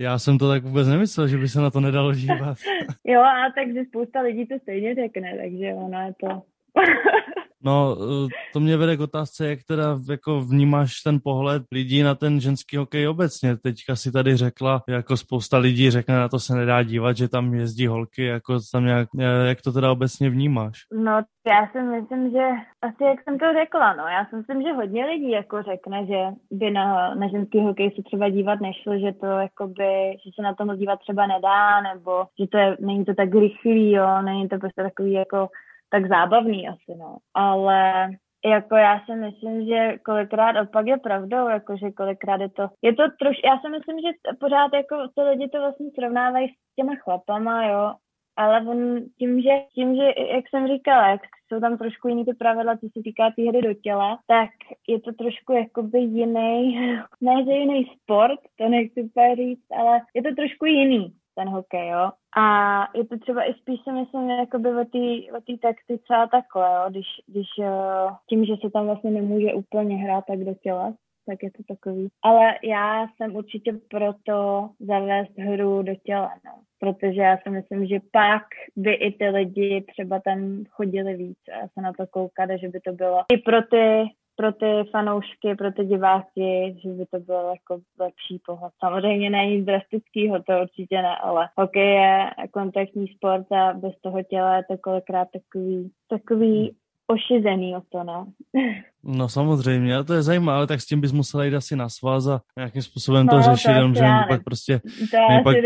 Já 0.00 0.18
jsem 0.18 0.38
to 0.38 0.48
tak 0.48 0.64
vůbec 0.64 0.88
nemyslel, 0.88 1.28
že 1.28 1.38
by 1.38 1.48
se 1.48 1.60
na 1.60 1.70
to 1.70 1.80
nedalo 1.80 2.14
dívat. 2.14 2.58
jo, 3.04 3.20
a 3.20 3.52
takže 3.54 3.84
spousta 3.84 4.20
lidí 4.20 4.46
to 4.46 4.58
stejně 4.58 4.94
řekne, 4.94 5.38
takže 5.42 5.74
ono 5.74 6.06
je 6.06 6.14
to... 6.20 6.28
No, 7.68 7.96
eh, 8.00 8.28
to 8.52 8.60
mě 8.60 8.76
vede 8.76 8.96
k 8.96 9.00
otázce, 9.00 9.48
jak 9.48 9.58
teda 9.68 9.98
jako 10.10 10.40
vnímáš 10.40 11.02
ten 11.02 11.18
pohled 11.24 11.62
lidí 11.72 12.02
na 12.02 12.14
ten 12.14 12.40
ženský 12.40 12.76
hokej 12.76 13.08
obecně. 13.08 13.56
Teďka 13.56 13.96
si 13.96 14.12
tady 14.12 14.36
řekla, 14.36 14.82
jako 14.88 15.16
spousta 15.16 15.58
lidí 15.58 15.90
řekne, 15.90 16.18
na 16.18 16.28
to 16.28 16.38
se 16.38 16.54
nedá 16.54 16.82
dívat, 16.82 17.16
že 17.16 17.28
tam 17.28 17.54
jezdí 17.54 17.86
holky, 17.86 18.24
jako 18.24 18.58
tam 18.72 18.84
nějak, 18.84 19.08
eh, 19.18 19.48
jak 19.48 19.62
to 19.62 19.72
teda 19.72 19.92
obecně 19.92 20.30
vnímáš? 20.30 20.78
No, 20.92 21.12
já 21.46 21.68
si 21.72 21.82
myslím, 21.82 22.30
že 22.30 22.44
asi 22.82 23.04
jak 23.04 23.22
jsem 23.22 23.38
to 23.38 23.46
řekla, 23.60 23.94
no, 23.94 24.04
já 24.06 24.24
si 24.24 24.36
myslím, 24.36 24.62
že 24.62 24.72
hodně 24.72 25.06
lidí 25.06 25.30
jako 25.30 25.62
řekne, 25.62 26.06
že 26.06 26.20
by 26.50 26.70
na, 26.70 27.14
na 27.14 27.28
ženský 27.28 27.60
hokej 27.60 27.90
se 27.90 28.02
třeba 28.02 28.28
dívat 28.28 28.60
nešlo, 28.60 28.98
že 28.98 29.12
to 29.12 29.26
jakoby, 29.26 30.16
že 30.24 30.30
se 30.34 30.42
na 30.42 30.54
to 30.54 30.76
dívat 30.76 31.00
třeba 31.00 31.26
nedá, 31.26 31.80
nebo 31.80 32.24
že 32.40 32.46
to 32.46 32.58
je, 32.58 32.76
není 32.80 33.04
to 33.04 33.14
tak 33.14 33.34
rychlý, 33.34 33.92
jo, 33.92 34.22
není 34.22 34.48
to 34.48 34.58
prostě 34.58 34.82
takový 34.82 35.12
jako 35.12 35.48
tak 35.90 36.08
zábavný 36.08 36.68
asi, 36.68 36.98
no. 36.98 37.16
Ale 37.34 38.10
jako 38.44 38.76
já 38.76 39.00
si 39.06 39.16
myslím, 39.16 39.66
že 39.66 39.98
kolikrát 40.04 40.62
opak 40.62 40.86
je 40.86 40.96
pravdou, 40.96 41.48
jako 41.48 41.76
že 41.76 41.90
kolikrát 41.90 42.40
je 42.40 42.48
to, 42.48 42.68
je 42.82 42.94
to 42.94 43.02
troš, 43.18 43.36
já 43.44 43.58
si 43.60 43.68
myslím, 43.68 44.00
že 44.00 44.36
pořád 44.40 44.72
jako 44.74 44.96
ty 45.14 45.22
lidi 45.22 45.48
to 45.48 45.60
vlastně 45.60 45.90
srovnávají 45.94 46.48
s 46.48 46.74
těma 46.76 46.94
chlapama, 46.94 47.66
jo, 47.66 47.94
ale 48.36 48.60
on 48.60 49.00
tím, 49.18 49.42
že, 49.42 49.50
tím, 49.74 49.96
že, 49.96 50.02
jak 50.34 50.48
jsem 50.48 50.66
říkala, 50.66 51.08
jak 51.08 51.20
jsou 51.48 51.60
tam 51.60 51.78
trošku 51.78 52.08
jiný 52.08 52.24
ty 52.24 52.34
pravidla, 52.34 52.76
co 52.76 52.86
se 52.86 53.02
týká 53.04 53.30
té 53.30 53.42
hry 53.42 53.62
do 53.62 53.74
těla, 53.74 54.18
tak 54.26 54.50
je 54.88 55.00
to 55.00 55.12
trošku 55.12 55.52
jakoby 55.52 55.98
jiný, 55.98 56.74
ne 57.20 57.44
že 57.44 57.52
jiný 57.52 57.84
sport, 58.02 58.40
to 58.58 58.68
nechci 58.68 59.10
říct, 59.36 59.66
ale 59.78 60.00
je 60.14 60.22
to 60.22 60.34
trošku 60.34 60.64
jiný 60.64 61.17
ten 61.38 61.48
hokej, 61.48 61.88
jo. 61.88 62.10
A 62.38 62.44
je 62.98 63.04
to 63.04 63.18
třeba 63.18 63.50
i 63.50 63.54
spíš 63.54 63.80
si 63.84 63.92
myslím 63.92 64.30
jakoby 64.30 64.68
o 64.70 64.84
té 65.46 65.54
taktice 65.62 66.12
a 66.16 66.26
takhle, 66.26 66.66
jo. 66.74 66.84
Když, 66.90 67.06
když 67.26 67.46
uh, 67.58 68.16
tím, 68.28 68.44
že 68.44 68.54
se 68.60 68.70
tam 68.70 68.86
vlastně 68.86 69.10
nemůže 69.10 69.54
úplně 69.54 69.96
hrát 69.96 70.24
tak 70.28 70.38
do 70.44 70.54
těla, 70.54 70.94
tak 71.26 71.42
je 71.42 71.50
to 71.50 71.62
takový. 71.74 72.08
Ale 72.22 72.54
já 72.62 73.06
jsem 73.16 73.36
určitě 73.36 73.72
proto 73.90 74.70
zavést 74.80 75.38
hru 75.38 75.82
do 75.82 75.94
těla, 75.94 76.30
no. 76.44 76.52
Protože 76.80 77.20
já 77.20 77.38
si 77.38 77.50
myslím, 77.50 77.86
že 77.86 77.98
pak 78.12 78.42
by 78.76 78.92
i 78.92 79.12
ty 79.12 79.28
lidi 79.28 79.84
třeba 79.92 80.20
tam 80.20 80.64
chodili 80.70 81.14
víc 81.16 81.38
a 81.48 81.68
se 81.68 81.80
na 81.80 81.92
to 81.92 82.06
koukali, 82.06 82.58
že 82.58 82.68
by 82.68 82.80
to 82.80 82.92
bylo 82.92 83.22
i 83.32 83.38
pro 83.38 83.62
ty 83.62 84.04
pro 84.38 84.52
ty 84.52 84.90
fanoušky, 84.90 85.54
pro 85.58 85.72
ty 85.72 85.84
diváky, 85.84 86.76
že 86.82 86.88
by 86.90 87.06
to 87.06 87.18
bylo 87.18 87.50
jako 87.50 87.80
lepší 88.00 88.40
pohled. 88.46 88.72
Samozřejmě 88.84 89.30
není 89.30 89.56
nic 89.56 89.66
drastického, 89.66 90.42
to 90.42 90.52
určitě 90.62 91.02
ne, 91.02 91.16
ale 91.16 91.48
hokej 91.56 91.94
je 91.94 92.30
kontaktní 92.50 93.08
sport 93.08 93.52
a 93.52 93.72
bez 93.72 93.92
toho 94.00 94.22
těla 94.22 94.56
je 94.56 94.62
to 94.70 94.78
kolikrát 94.78 95.28
takový, 95.32 95.90
takový 96.08 96.76
ošizený 97.08 97.76
o 97.76 97.80
to, 97.92 98.04
no. 98.04 98.26
No 99.04 99.28
samozřejmě, 99.28 99.96
a 99.96 100.02
to 100.02 100.14
je 100.14 100.22
zajímavé, 100.22 100.56
ale 100.56 100.66
tak 100.66 100.80
s 100.80 100.86
tím 100.86 101.00
bys 101.00 101.12
musela 101.12 101.44
jít 101.44 101.54
asi 101.54 101.76
na 101.76 101.88
svaz 101.88 102.26
a 102.26 102.40
nějakým 102.56 102.82
způsobem 102.82 103.26
no, 103.26 103.36
to 103.36 103.42
řešit, 103.42 103.68
jenom 103.68 103.94
že 103.94 104.00
oni 104.00 104.24
pak 104.28 104.44
prostě, 104.44 104.80
oni 105.28 105.42
pak, 105.42 105.56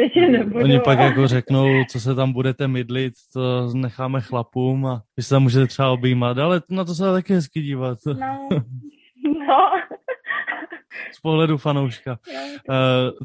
oni 0.54 0.80
pak 0.80 0.98
jako 0.98 1.28
řeknou, 1.28 1.66
co 1.90 2.00
se 2.00 2.14
tam 2.14 2.32
budete 2.32 2.68
mydlit, 2.68 3.12
to 3.32 3.70
necháme 3.74 4.20
chlapům 4.20 4.86
a 4.86 5.02
vy 5.16 5.22
se 5.22 5.30
tam 5.34 5.42
můžete 5.42 5.66
třeba 5.66 5.90
objímat, 5.90 6.38
ale 6.38 6.62
na 6.70 6.84
to 6.84 6.94
se 6.94 7.02
dá 7.04 7.12
taky 7.12 7.34
hezky 7.34 7.62
dívat. 7.62 7.98
No, 8.06 8.48
no 9.48 9.56
z 11.12 11.20
pohledu 11.20 11.58
fanouška. 11.58 12.18
Uh, 12.68 12.76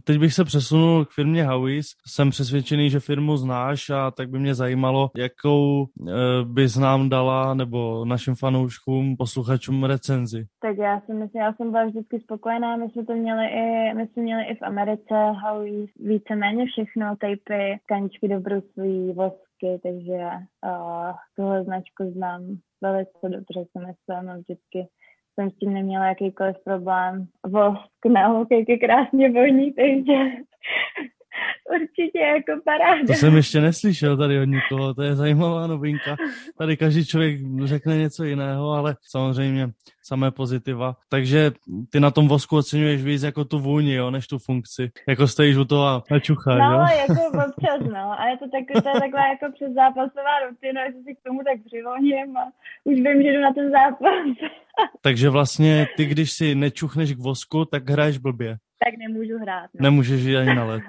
teď 0.04 0.20
bych 0.20 0.34
se 0.34 0.44
přesunul 0.44 1.06
k 1.06 1.12
firmě 1.12 1.46
Howis. 1.46 1.88
Jsem 2.08 2.30
přesvědčený, 2.30 2.90
že 2.90 3.00
firmu 3.00 3.38
znáš 3.38 3.90
a 3.90 4.12
tak 4.12 4.30
by 4.30 4.40
mě 4.40 4.56
zajímalo, 4.56 5.10
jakou 5.18 5.88
uh, 6.00 6.08
bys 6.44 6.78
nám 6.78 7.10
dala 7.10 7.54
nebo 7.54 8.06
našim 8.06 8.36
fanouškům, 8.36 9.18
posluchačům 9.18 9.84
recenzi. 9.84 10.46
Tak 10.62 10.78
já 10.78 11.02
si 11.02 11.14
myslím, 11.14 11.42
já 11.42 11.54
jsem 11.54 11.72
byla 11.72 11.86
vždycky 11.86 12.20
spokojená. 12.20 12.76
My 12.76 12.90
jsme 12.90 13.06
to 13.06 13.14
měli 13.14 13.46
i, 13.46 13.94
my 13.94 14.08
jsme 14.08 14.24
měli 14.24 14.44
i 14.44 14.56
v 14.56 14.62
Americe 14.62 15.16
Howis 15.44 15.90
víceméně 16.00 16.66
všechno, 16.66 17.16
tapy, 17.16 17.80
kaničky 17.86 18.28
do 18.28 18.40
bruslí, 18.40 19.14
vosky, 19.14 19.80
takže 19.84 20.20
uh, 20.66 21.12
tuhle 21.36 21.64
značku 21.64 22.12
znám 22.14 22.42
velice 22.82 23.30
dobře, 23.30 23.66
si 23.72 23.80
myslím, 23.80 24.34
vždycky 24.34 24.88
jsem 25.38 25.50
s 25.52 25.56
tím 25.56 25.74
neměla 25.74 26.06
jakýkoliv 26.06 26.56
problém. 26.64 27.28
Vosk 27.46 28.06
na 28.06 28.28
hokejky 28.28 28.78
krásně 28.78 29.32
voní, 29.32 29.74
takže 29.74 30.14
určitě 31.82 32.20
jako 32.20 32.62
paráda. 32.66 33.08
To 33.08 33.14
jsem 33.14 33.36
ještě 33.36 33.62
neslyšel 33.62 34.18
tady 34.18 34.40
od 34.40 34.46
nikoho, 34.46 34.94
to 34.94 35.02
je 35.02 35.16
zajímavá 35.16 35.68
novinka. 35.68 36.16
Tady 36.58 36.78
každý 36.78 37.06
člověk 37.06 37.40
řekne 37.64 37.98
něco 37.98 38.24
jiného, 38.24 38.72
ale 38.72 38.96
samozřejmě 39.10 39.70
samé 40.04 40.32
pozitiva. 40.32 40.96
Takže 41.10 41.52
ty 41.92 42.00
na 42.00 42.12
tom 42.12 42.28
vosku 42.28 42.58
oceňuješ 42.58 43.04
víc 43.04 43.24
jako 43.24 43.46
tu 43.46 43.60
vůni, 43.60 43.94
jo, 43.94 44.12
než 44.12 44.28
tu 44.28 44.38
funkci. 44.40 44.92
Jako 45.08 45.28
stojíš 45.28 45.58
u 45.58 45.66
toho 45.66 46.04
a 46.12 46.20
čucháš, 46.20 46.60
No, 46.60 46.72
jo? 46.72 46.86
jako 47.10 47.14
občas, 47.48 47.90
no. 47.94 48.20
A 48.20 48.28
je 48.28 48.38
to, 48.38 48.46
tak, 48.50 48.84
to 48.84 48.90
je 48.90 48.94
taková 49.02 49.28
jako 49.28 49.54
přes 49.56 49.74
zápasová 49.74 50.34
rutina, 50.50 50.82
že 50.92 50.98
si 51.06 51.16
k 51.16 51.24
tomu 51.28 51.40
tak 51.44 51.58
přivolním 51.66 52.38
a 52.38 52.44
už 52.84 52.96
vím, 52.96 53.22
že 53.24 53.30
jdu 53.34 53.42
na 53.42 53.54
ten 53.54 53.72
zápas. 53.72 54.28
Takže 55.02 55.30
vlastně 55.30 55.88
ty, 55.98 56.06
když 56.06 56.32
si 56.32 56.56
nečuchneš 56.56 57.14
k 57.14 57.20
vosku, 57.20 57.66
tak 57.66 57.90
hraješ 57.90 58.18
blbě. 58.18 58.58
tak 58.86 58.94
nemůžu 59.08 59.38
hrát. 59.42 59.70
No. 59.80 59.84
Nemůžeš 59.84 60.22
jít 60.24 60.38
ani 60.38 60.56
na 60.56 60.64
let. 60.64 60.84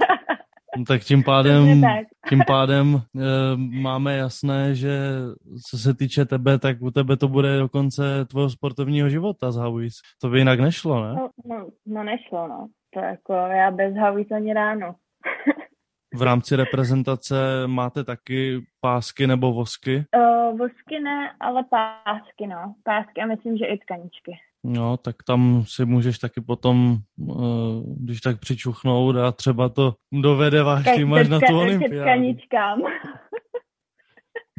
No, 0.78 0.84
tak 0.84 1.02
tím 1.02 1.24
pádem, 1.24 1.80
tak. 1.80 2.06
tím 2.28 2.40
pádem 2.46 2.94
e, 2.94 3.56
máme 3.56 4.16
jasné, 4.16 4.74
že 4.74 4.98
co 5.70 5.78
se 5.78 5.94
týče 5.94 6.24
tebe, 6.24 6.58
tak 6.58 6.82
u 6.82 6.90
tebe 6.90 7.16
to 7.16 7.28
bude 7.28 7.58
do 7.58 7.68
konce 7.68 8.24
tvého 8.24 8.50
sportovního 8.50 9.08
života 9.08 9.52
z 9.52 9.56
Hawis. 9.56 9.94
To 10.20 10.28
by 10.28 10.38
jinak 10.38 10.60
nešlo, 10.60 11.04
ne? 11.04 11.14
No, 11.14 11.28
no, 11.44 11.68
no 11.86 12.04
nešlo, 12.04 12.48
no. 12.48 12.68
To 12.94 13.00
jako 13.00 13.32
já 13.32 13.70
bez 13.70 13.94
Havíc 13.94 14.30
ani 14.30 14.52
ráno. 14.52 14.94
V 16.14 16.22
rámci 16.22 16.56
reprezentace 16.56 17.34
máte 17.66 18.04
taky 18.04 18.60
pásky 18.80 19.26
nebo 19.26 19.52
vosky? 19.52 20.04
O, 20.14 20.56
vosky 20.56 21.00
ne, 21.02 21.30
ale 21.40 21.64
pásky, 21.64 22.46
no. 22.46 22.74
Pásky 22.84 23.20
a 23.20 23.26
myslím, 23.26 23.56
že 23.56 23.66
i 23.66 23.78
tkaničky. 23.78 24.32
No, 24.68 24.96
tak 24.96 25.16
tam 25.26 25.64
si 25.66 25.84
můžeš 25.84 26.18
taky 26.18 26.40
potom, 26.40 26.96
e, 26.96 27.34
když 27.96 28.20
tak 28.20 28.40
přičuchnout 28.40 29.16
a 29.16 29.32
třeba 29.32 29.68
to 29.68 29.94
dovede 30.12 30.62
váš 30.62 30.84
tým 30.94 31.14
až 31.14 31.28
na 31.28 31.40
tu 31.40 31.58
olympiádu. 31.58 32.22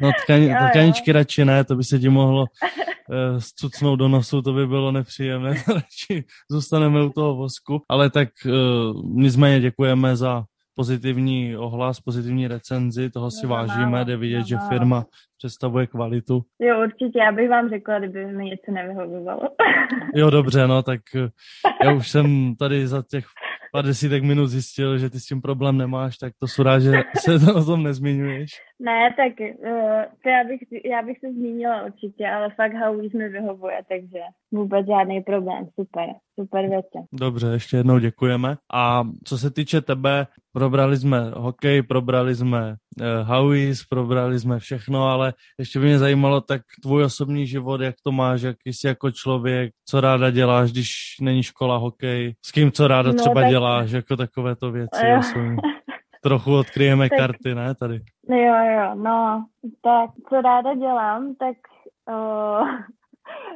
No 0.02 0.10
tkani, 0.22 0.46
Jo, 0.46 0.56
jo. 0.60 0.68
tkaničky 0.70 1.12
radši 1.12 1.44
ne, 1.44 1.64
to 1.64 1.76
by 1.76 1.84
se 1.84 1.98
ti 1.98 2.08
mohlo 2.08 2.40
uh, 2.42 3.38
zcucnout 3.38 3.98
do 3.98 4.08
nosu, 4.08 4.42
to 4.42 4.52
by 4.52 4.66
bylo 4.66 4.92
nepříjemné, 4.92 5.54
radši 5.74 6.24
zůstaneme 6.50 7.04
u 7.04 7.10
toho 7.10 7.36
vosku, 7.36 7.82
ale 7.88 8.10
tak 8.10 8.28
uh, 8.46 8.52
nicméně 9.14 9.60
děkujeme 9.60 10.16
za 10.16 10.44
pozitivní 10.80 11.56
ohlas, 11.56 12.00
pozitivní 12.00 12.48
recenzi, 12.48 13.10
toho 13.10 13.30
si 13.30 13.46
No, 13.46 13.52
vážíme, 13.52 13.86
málo, 13.86 14.04
jde 14.04 14.16
vidět, 14.16 14.46
že 14.46 14.56
firma 14.68 15.04
představuje 15.38 15.86
kvalitu. 15.86 16.42
Jo, 16.60 16.82
určitě, 16.82 17.18
já 17.18 17.32
bych 17.32 17.48
vám 17.48 17.68
řekla, 17.68 17.98
kdyby 17.98 18.26
mi 18.26 18.44
něco 18.44 18.72
nevyhovovalo. 18.72 19.42
Jo, 20.14 20.30
dobře, 20.30 20.66
no, 20.66 20.82
tak 20.82 21.00
uh, 21.14 21.28
já 21.84 21.92
už 21.92 22.08
jsem 22.08 22.56
tady 22.58 22.86
za 22.86 23.02
těch 23.10 23.24
pár 23.72 23.84
desítek 23.84 24.22
minut 24.22 24.46
zjistil, 24.46 24.98
že 24.98 25.10
ty 25.10 25.20
s 25.20 25.26
tím 25.26 25.42
problém 25.42 25.78
nemáš, 25.78 26.18
tak 26.18 26.32
to 26.40 26.48
jsou 26.48 26.62
rád, 26.62 26.78
že 26.78 26.92
se 27.18 27.52
o 27.52 27.64
tom 27.64 27.82
nezmiňuješ. 27.82 28.50
ne, 28.78 29.14
tak 29.16 29.32
uh, 29.40 30.02
to 30.22 30.28
já 30.28 30.44
bych, 30.44 30.60
já 30.84 31.02
bych 31.02 31.18
se 31.18 31.32
zmínila 31.32 31.82
určitě, 31.82 32.28
ale 32.28 32.50
fakt 32.50 32.74
Howie's 32.74 33.12
mi 33.12 33.28
vyhovuje, 33.28 33.78
takže 33.88 34.20
vůbec 34.52 34.86
žádný 34.86 35.20
problém, 35.20 35.68
super, 35.80 36.06
super 36.40 36.68
věci. 36.68 36.98
Dobře, 37.12 37.46
ještě 37.46 37.76
jednou 37.76 37.98
děkujeme. 37.98 38.56
A 38.74 39.02
co 39.24 39.38
se 39.38 39.50
týče 39.50 39.80
tebe, 39.80 40.26
probrali 40.52 40.96
jsme 40.96 41.30
hokej, 41.36 41.82
probrali 41.82 42.34
jsme 42.34 42.74
uh, 43.00 43.28
Howies, 43.28 43.84
probrali 43.86 44.38
jsme 44.40 44.58
všechno, 44.58 45.04
ale 45.08 45.34
ještě 45.58 45.78
by 45.78 45.86
mě 45.86 45.98
zajímalo 45.98 46.40
tak 46.40 46.62
tvůj 46.82 47.04
osobní 47.04 47.46
život, 47.46 47.80
jak 47.80 47.94
to 48.04 48.12
máš, 48.12 48.42
jak 48.42 48.56
jsi 48.64 48.86
jako 48.86 49.10
člověk, 49.10 49.72
co 49.88 50.00
ráda 50.00 50.30
děláš, 50.30 50.72
když 50.72 50.88
není 51.20 51.42
škola 51.42 51.76
hokej, 51.76 52.34
s 52.46 52.50
kým 52.52 52.72
co 52.72 52.88
ráda 52.88 53.08
No, 53.12 53.14
třeba 53.14 53.40
tak- 53.40 53.50
děláš, 53.50 53.90
jako 53.90 54.16
takovéto 54.16 54.72
věci. 54.72 55.06
Trochu 56.22 56.54
odkryjeme 56.56 57.08
Tak- 57.10 57.18
karty, 57.18 57.54
ne, 57.54 57.74
tady. 57.74 58.00
No 58.28 58.36
jo, 58.36 58.54
jo, 58.74 58.94
no, 58.94 59.44
tak 59.82 60.10
co 60.28 60.40
ráda 60.40 60.74
dělám, 60.74 61.34
tak 61.38 61.56
uh, 62.10 62.68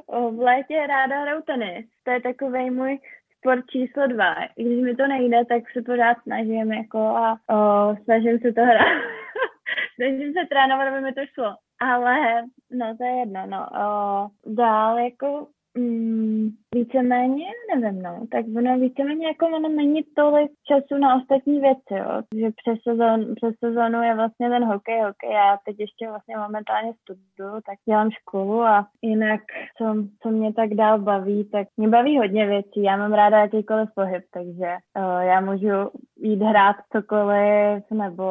v 0.08 0.38
létě 0.38 0.86
ráda 0.86 1.20
hraju 1.20 1.42
tenis. 1.42 1.86
To 2.02 2.10
je 2.10 2.20
takový 2.20 2.70
můj 2.70 2.98
sport 3.38 3.64
číslo 3.70 4.06
dva. 4.06 4.34
Když 4.56 4.82
mi 4.82 4.96
to 4.96 5.06
nejde, 5.06 5.44
tak 5.44 5.62
se 5.72 5.82
pořád 5.82 6.16
snažím 6.22 6.72
jako 6.72 6.98
a 6.98 7.38
uh, 7.52 7.96
snažím 8.04 8.38
se 8.38 8.52
to 8.52 8.60
hrát. 8.62 9.02
snažím 9.94 10.32
se 10.32 10.46
trénovat, 10.48 10.88
aby 10.88 11.00
mi 11.00 11.12
to 11.12 11.20
šlo. 11.34 11.56
Ale, 11.80 12.42
no 12.70 12.96
to 12.96 13.04
je 13.04 13.10
jedno, 13.10 13.46
no. 13.46 13.66
Uh, 13.72 14.54
dál 14.54 14.98
jako 14.98 15.46
Mm, 15.78 16.48
víceméně, 16.74 17.46
nevím, 17.74 18.02
no, 18.02 18.26
tak 18.30 18.44
ono 18.56 18.78
víceméně 18.78 19.26
jako 19.26 19.46
ono 19.46 19.68
není 19.68 20.02
tolik 20.16 20.50
času 20.68 21.00
na 21.00 21.16
ostatní 21.16 21.60
věci, 21.60 21.94
jo, 21.94 22.22
že 22.36 22.50
přes, 22.50 22.78
sezon, 22.88 23.34
přes 23.34 23.54
sezonu 23.64 24.02
je 24.02 24.14
vlastně 24.14 24.48
ten 24.48 24.64
hokej, 24.64 25.00
hokej, 25.00 25.32
já 25.32 25.58
teď 25.66 25.80
ještě 25.80 26.08
vlastně 26.08 26.36
momentálně 26.36 26.92
studuju, 26.94 27.60
tak 27.66 27.78
dělám 27.88 28.10
školu 28.10 28.62
a 28.62 28.86
jinak, 29.02 29.40
co, 29.78 29.94
co 30.22 30.30
mě 30.30 30.52
tak 30.52 30.74
dál 30.74 30.98
baví, 30.98 31.44
tak 31.44 31.68
mě 31.76 31.88
baví 31.88 32.18
hodně 32.18 32.46
věcí, 32.46 32.82
já 32.82 32.96
mám 32.96 33.12
ráda 33.12 33.38
jakýkoliv 33.38 33.88
pohyb, 33.94 34.24
takže 34.30 34.76
uh, 34.98 35.20
já 35.20 35.40
můžu 35.40 35.90
jít 36.16 36.42
hrát 36.42 36.76
cokoliv, 36.92 37.84
nebo 37.90 38.24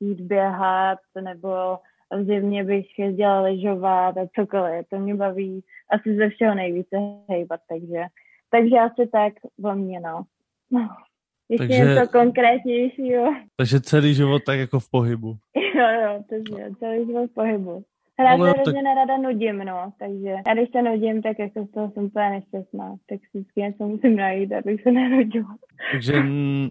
jít 0.00 0.20
běhat, 0.20 0.98
nebo 1.20 1.78
v 2.16 2.24
zimě 2.24 2.64
bych 2.64 2.98
jezdila 2.98 3.40
lyžovat 3.40 4.16
a 4.16 4.26
cokoliv, 4.34 4.86
to 4.88 4.98
mě 4.98 5.14
baví 5.14 5.64
asi 5.90 6.16
ze 6.16 6.28
všeho 6.28 6.54
nejvíce 6.54 6.96
hejbat, 7.28 7.60
takže, 7.68 8.02
takže 8.50 8.76
asi 8.76 9.10
tak 9.12 9.32
o 9.64 9.74
mě, 9.74 10.00
no. 10.00 10.22
no. 10.70 10.88
Ještě 11.48 11.68
Takže- 11.68 11.84
něco 11.84 12.12
konkrétnějšího. 12.12 13.34
Takže 13.56 13.80
celý 13.80 14.14
život 14.14 14.42
tak 14.46 14.58
jako 14.58 14.80
v 14.80 14.90
pohybu. 14.90 15.36
Jo, 15.74 15.88
jo, 16.02 16.24
to 16.28 16.58
je 16.58 16.70
celý 16.78 17.06
život 17.06 17.30
v 17.30 17.34
pohybu. 17.34 17.84
Hrát 18.20 18.32
Ale 18.32 18.48
se 18.48 18.54
tak- 18.54 18.62
hrozně 18.62 18.82
nerada 18.82 19.16
nudím, 19.16 19.58
no, 19.58 19.92
takže 19.98 20.28
já 20.46 20.54
když 20.54 20.70
se 20.70 20.82
nudím, 20.82 21.22
tak 21.22 21.38
jako 21.38 21.64
z 21.66 21.70
toho 21.70 21.90
jsem 21.90 22.04
úplně 22.04 22.30
nešťastná, 22.30 22.96
tak 23.08 23.20
si 23.30 23.38
vždycky 23.38 23.60
něco 23.60 23.88
musím 23.88 24.16
najít, 24.16 24.52
abych 24.52 24.82
se 24.82 24.92
nenudila. 24.92 25.56
Takže 25.92 26.12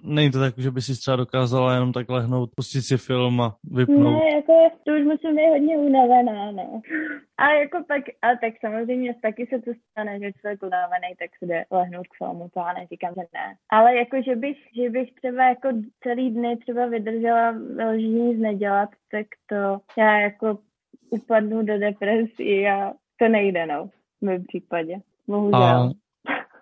není 0.04 0.32
to 0.32 0.40
tak, 0.40 0.54
že 0.58 0.72
by 0.72 0.82
si 0.82 1.00
třeba 1.00 1.18
dokázala 1.18 1.74
jenom 1.74 1.94
tak 1.94 2.10
lehnout, 2.10 2.50
pustit 2.56 2.82
si 2.82 2.98
film 2.98 3.42
a 3.42 3.56
vypnout. 3.72 4.24
Ne, 4.24 4.30
jako 4.36 4.54
to 4.86 4.92
už 4.92 5.04
musím 5.06 5.36
být 5.36 5.50
hodně 5.50 5.78
unavená, 5.78 6.52
no. 6.52 6.82
A 7.38 7.52
jako 7.52 7.78
pak, 7.88 8.04
a 8.22 8.28
tak 8.42 8.54
samozřejmě 8.62 9.16
taky 9.22 9.48
se 9.48 9.60
to 9.62 9.72
stane, 9.92 10.20
že 10.20 10.34
člověk 10.34 10.64
unavený, 10.64 11.08
tak 11.20 11.30
se 11.40 11.46
jde 11.46 11.66
lehnout 11.72 12.08
k 12.08 12.18
filmu, 12.18 12.50
to 12.54 12.60
já 12.60 12.74
neříkám, 12.74 13.14
že 13.14 13.22
ne. 13.34 13.56
Ale 13.70 13.96
jako, 13.96 14.22
že 14.22 14.36
bych, 14.36 14.58
že 14.76 14.90
bych 14.90 15.14
třeba 15.14 15.44
jako 15.50 15.70
celý 16.04 16.30
dny 16.32 16.58
třeba 16.58 16.86
vydržela 16.86 17.52
vyloženě 17.52 18.24
nic 18.24 18.40
nedělat, 18.40 18.90
tak 19.12 19.26
to 19.50 19.78
já 20.02 20.20
jako 20.20 20.58
upadnu 21.12 21.64
do 21.64 21.80
depresí 21.80 22.68
a 22.68 22.92
to 23.20 23.28
nejde, 23.28 23.66
no, 23.66 23.90
v 24.22 24.26
mém 24.26 24.44
případě. 24.44 24.96
Bohužel. 25.28 25.60
A, 25.60 25.90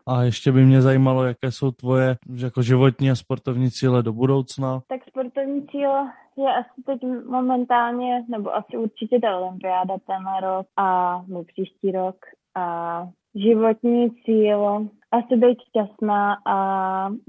a 0.08 0.24
ještě 0.24 0.52
by 0.52 0.66
mě 0.66 0.82
zajímalo, 0.82 1.24
jaké 1.24 1.52
jsou 1.52 1.72
tvoje 1.72 2.16
jako 2.36 2.62
životní 2.62 3.12
a 3.12 3.16
sportovní 3.16 3.72
cíle 3.72 4.04
do 4.04 4.14
budoucna. 4.14 4.82
Tak 4.88 5.02
sportovní 5.10 5.68
cíl 5.68 5.92
je 6.38 6.54
asi 6.54 6.82
teď 6.86 7.00
momentálně, 7.30 8.26
nebo 8.30 8.56
asi 8.56 8.78
určitě 8.78 9.20
ta 9.20 9.38
olympiáda 9.38 9.94
tenhle 10.08 10.42
rok 10.42 10.68
a 10.78 11.18
no, 11.28 11.44
příští 11.44 11.92
rok. 11.92 12.16
A 12.56 13.08
životní 13.36 14.12
cíl 14.12 14.90
asi 15.12 15.36
být 15.36 15.58
šťastná 15.70 16.38
a 16.46 16.56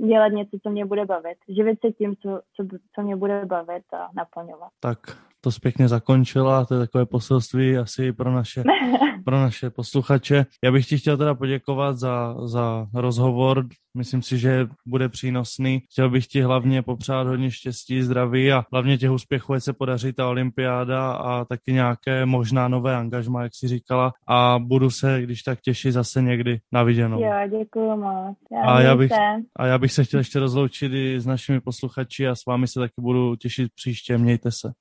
dělat 0.06 0.28
něco, 0.28 0.58
co 0.62 0.70
mě 0.70 0.86
bude 0.86 1.04
bavit. 1.04 1.36
Živit 1.48 1.78
se 1.80 1.92
tím, 1.92 2.16
co, 2.16 2.40
co, 2.56 2.64
co 2.94 3.02
mě 3.02 3.16
bude 3.16 3.46
bavit 3.46 3.84
a 3.92 4.08
naplňovat. 4.16 4.70
Tak 4.80 4.98
to 5.40 5.50
pěkně 5.62 5.88
zakončila, 5.88 6.64
to 6.64 6.74
je 6.74 6.80
takové 6.80 7.06
poselství 7.06 7.76
asi 7.76 8.12
pro 8.12 8.32
naše, 8.32 8.62
pro 9.24 9.40
naše 9.40 9.70
posluchače. 9.70 10.46
Já 10.64 10.72
bych 10.72 10.86
ti 10.86 10.98
chtěl 10.98 11.16
teda 11.16 11.34
poděkovat 11.34 11.98
za, 11.98 12.36
za 12.46 12.86
rozhovor, 12.94 13.66
myslím 13.96 14.22
si, 14.22 14.38
že 14.38 14.66
bude 14.86 15.08
přínosný. 15.08 15.80
Chtěl 15.90 16.10
bych 16.10 16.26
ti 16.26 16.42
hlavně 16.42 16.82
popřát 16.82 17.26
hodně 17.26 17.50
štěstí, 17.50 18.02
zdraví 18.02 18.52
a 18.52 18.64
hlavně 18.72 18.98
těch 18.98 19.10
úspěchů, 19.10 19.52
ať 19.52 19.62
se 19.62 19.72
podaří 19.72 20.12
ta 20.12 20.28
olympiáda 20.28 21.12
a 21.12 21.44
taky 21.44 21.72
nějaké 21.72 22.26
možná 22.26 22.68
nové 22.68 22.96
angažma, 22.96 23.42
jak 23.42 23.52
si 23.54 23.68
říkala. 23.68 24.12
A 24.28 24.58
budu 24.58 24.90
se, 24.90 25.22
když 25.22 25.42
tak 25.42 25.60
těšit 25.60 25.92
zase 25.92 26.22
někdy 26.22 26.58
na 26.72 26.82
viděnou. 26.82 27.22
Jo, 27.22 27.60
děkuji 27.60 27.96
moc. 27.96 28.36
Já, 28.52 28.70
A 28.70 28.80
já 28.80 28.96
bych-. 28.96 29.12
A 29.56 29.66
já 29.66 29.78
bych 29.78 29.92
se 29.92 30.04
chtěl 30.04 30.20
ještě 30.20 30.38
rozloučit 30.38 30.92
i 30.92 31.20
s 31.20 31.26
našimi 31.26 31.60
posluchači 31.60 32.28
a 32.28 32.34
s 32.34 32.46
vámi 32.46 32.68
se 32.68 32.80
taky 32.80 32.94
budu 33.00 33.36
těšit 33.36 33.72
příště. 33.74 34.18
Mějte 34.18 34.50
se. 34.50 34.72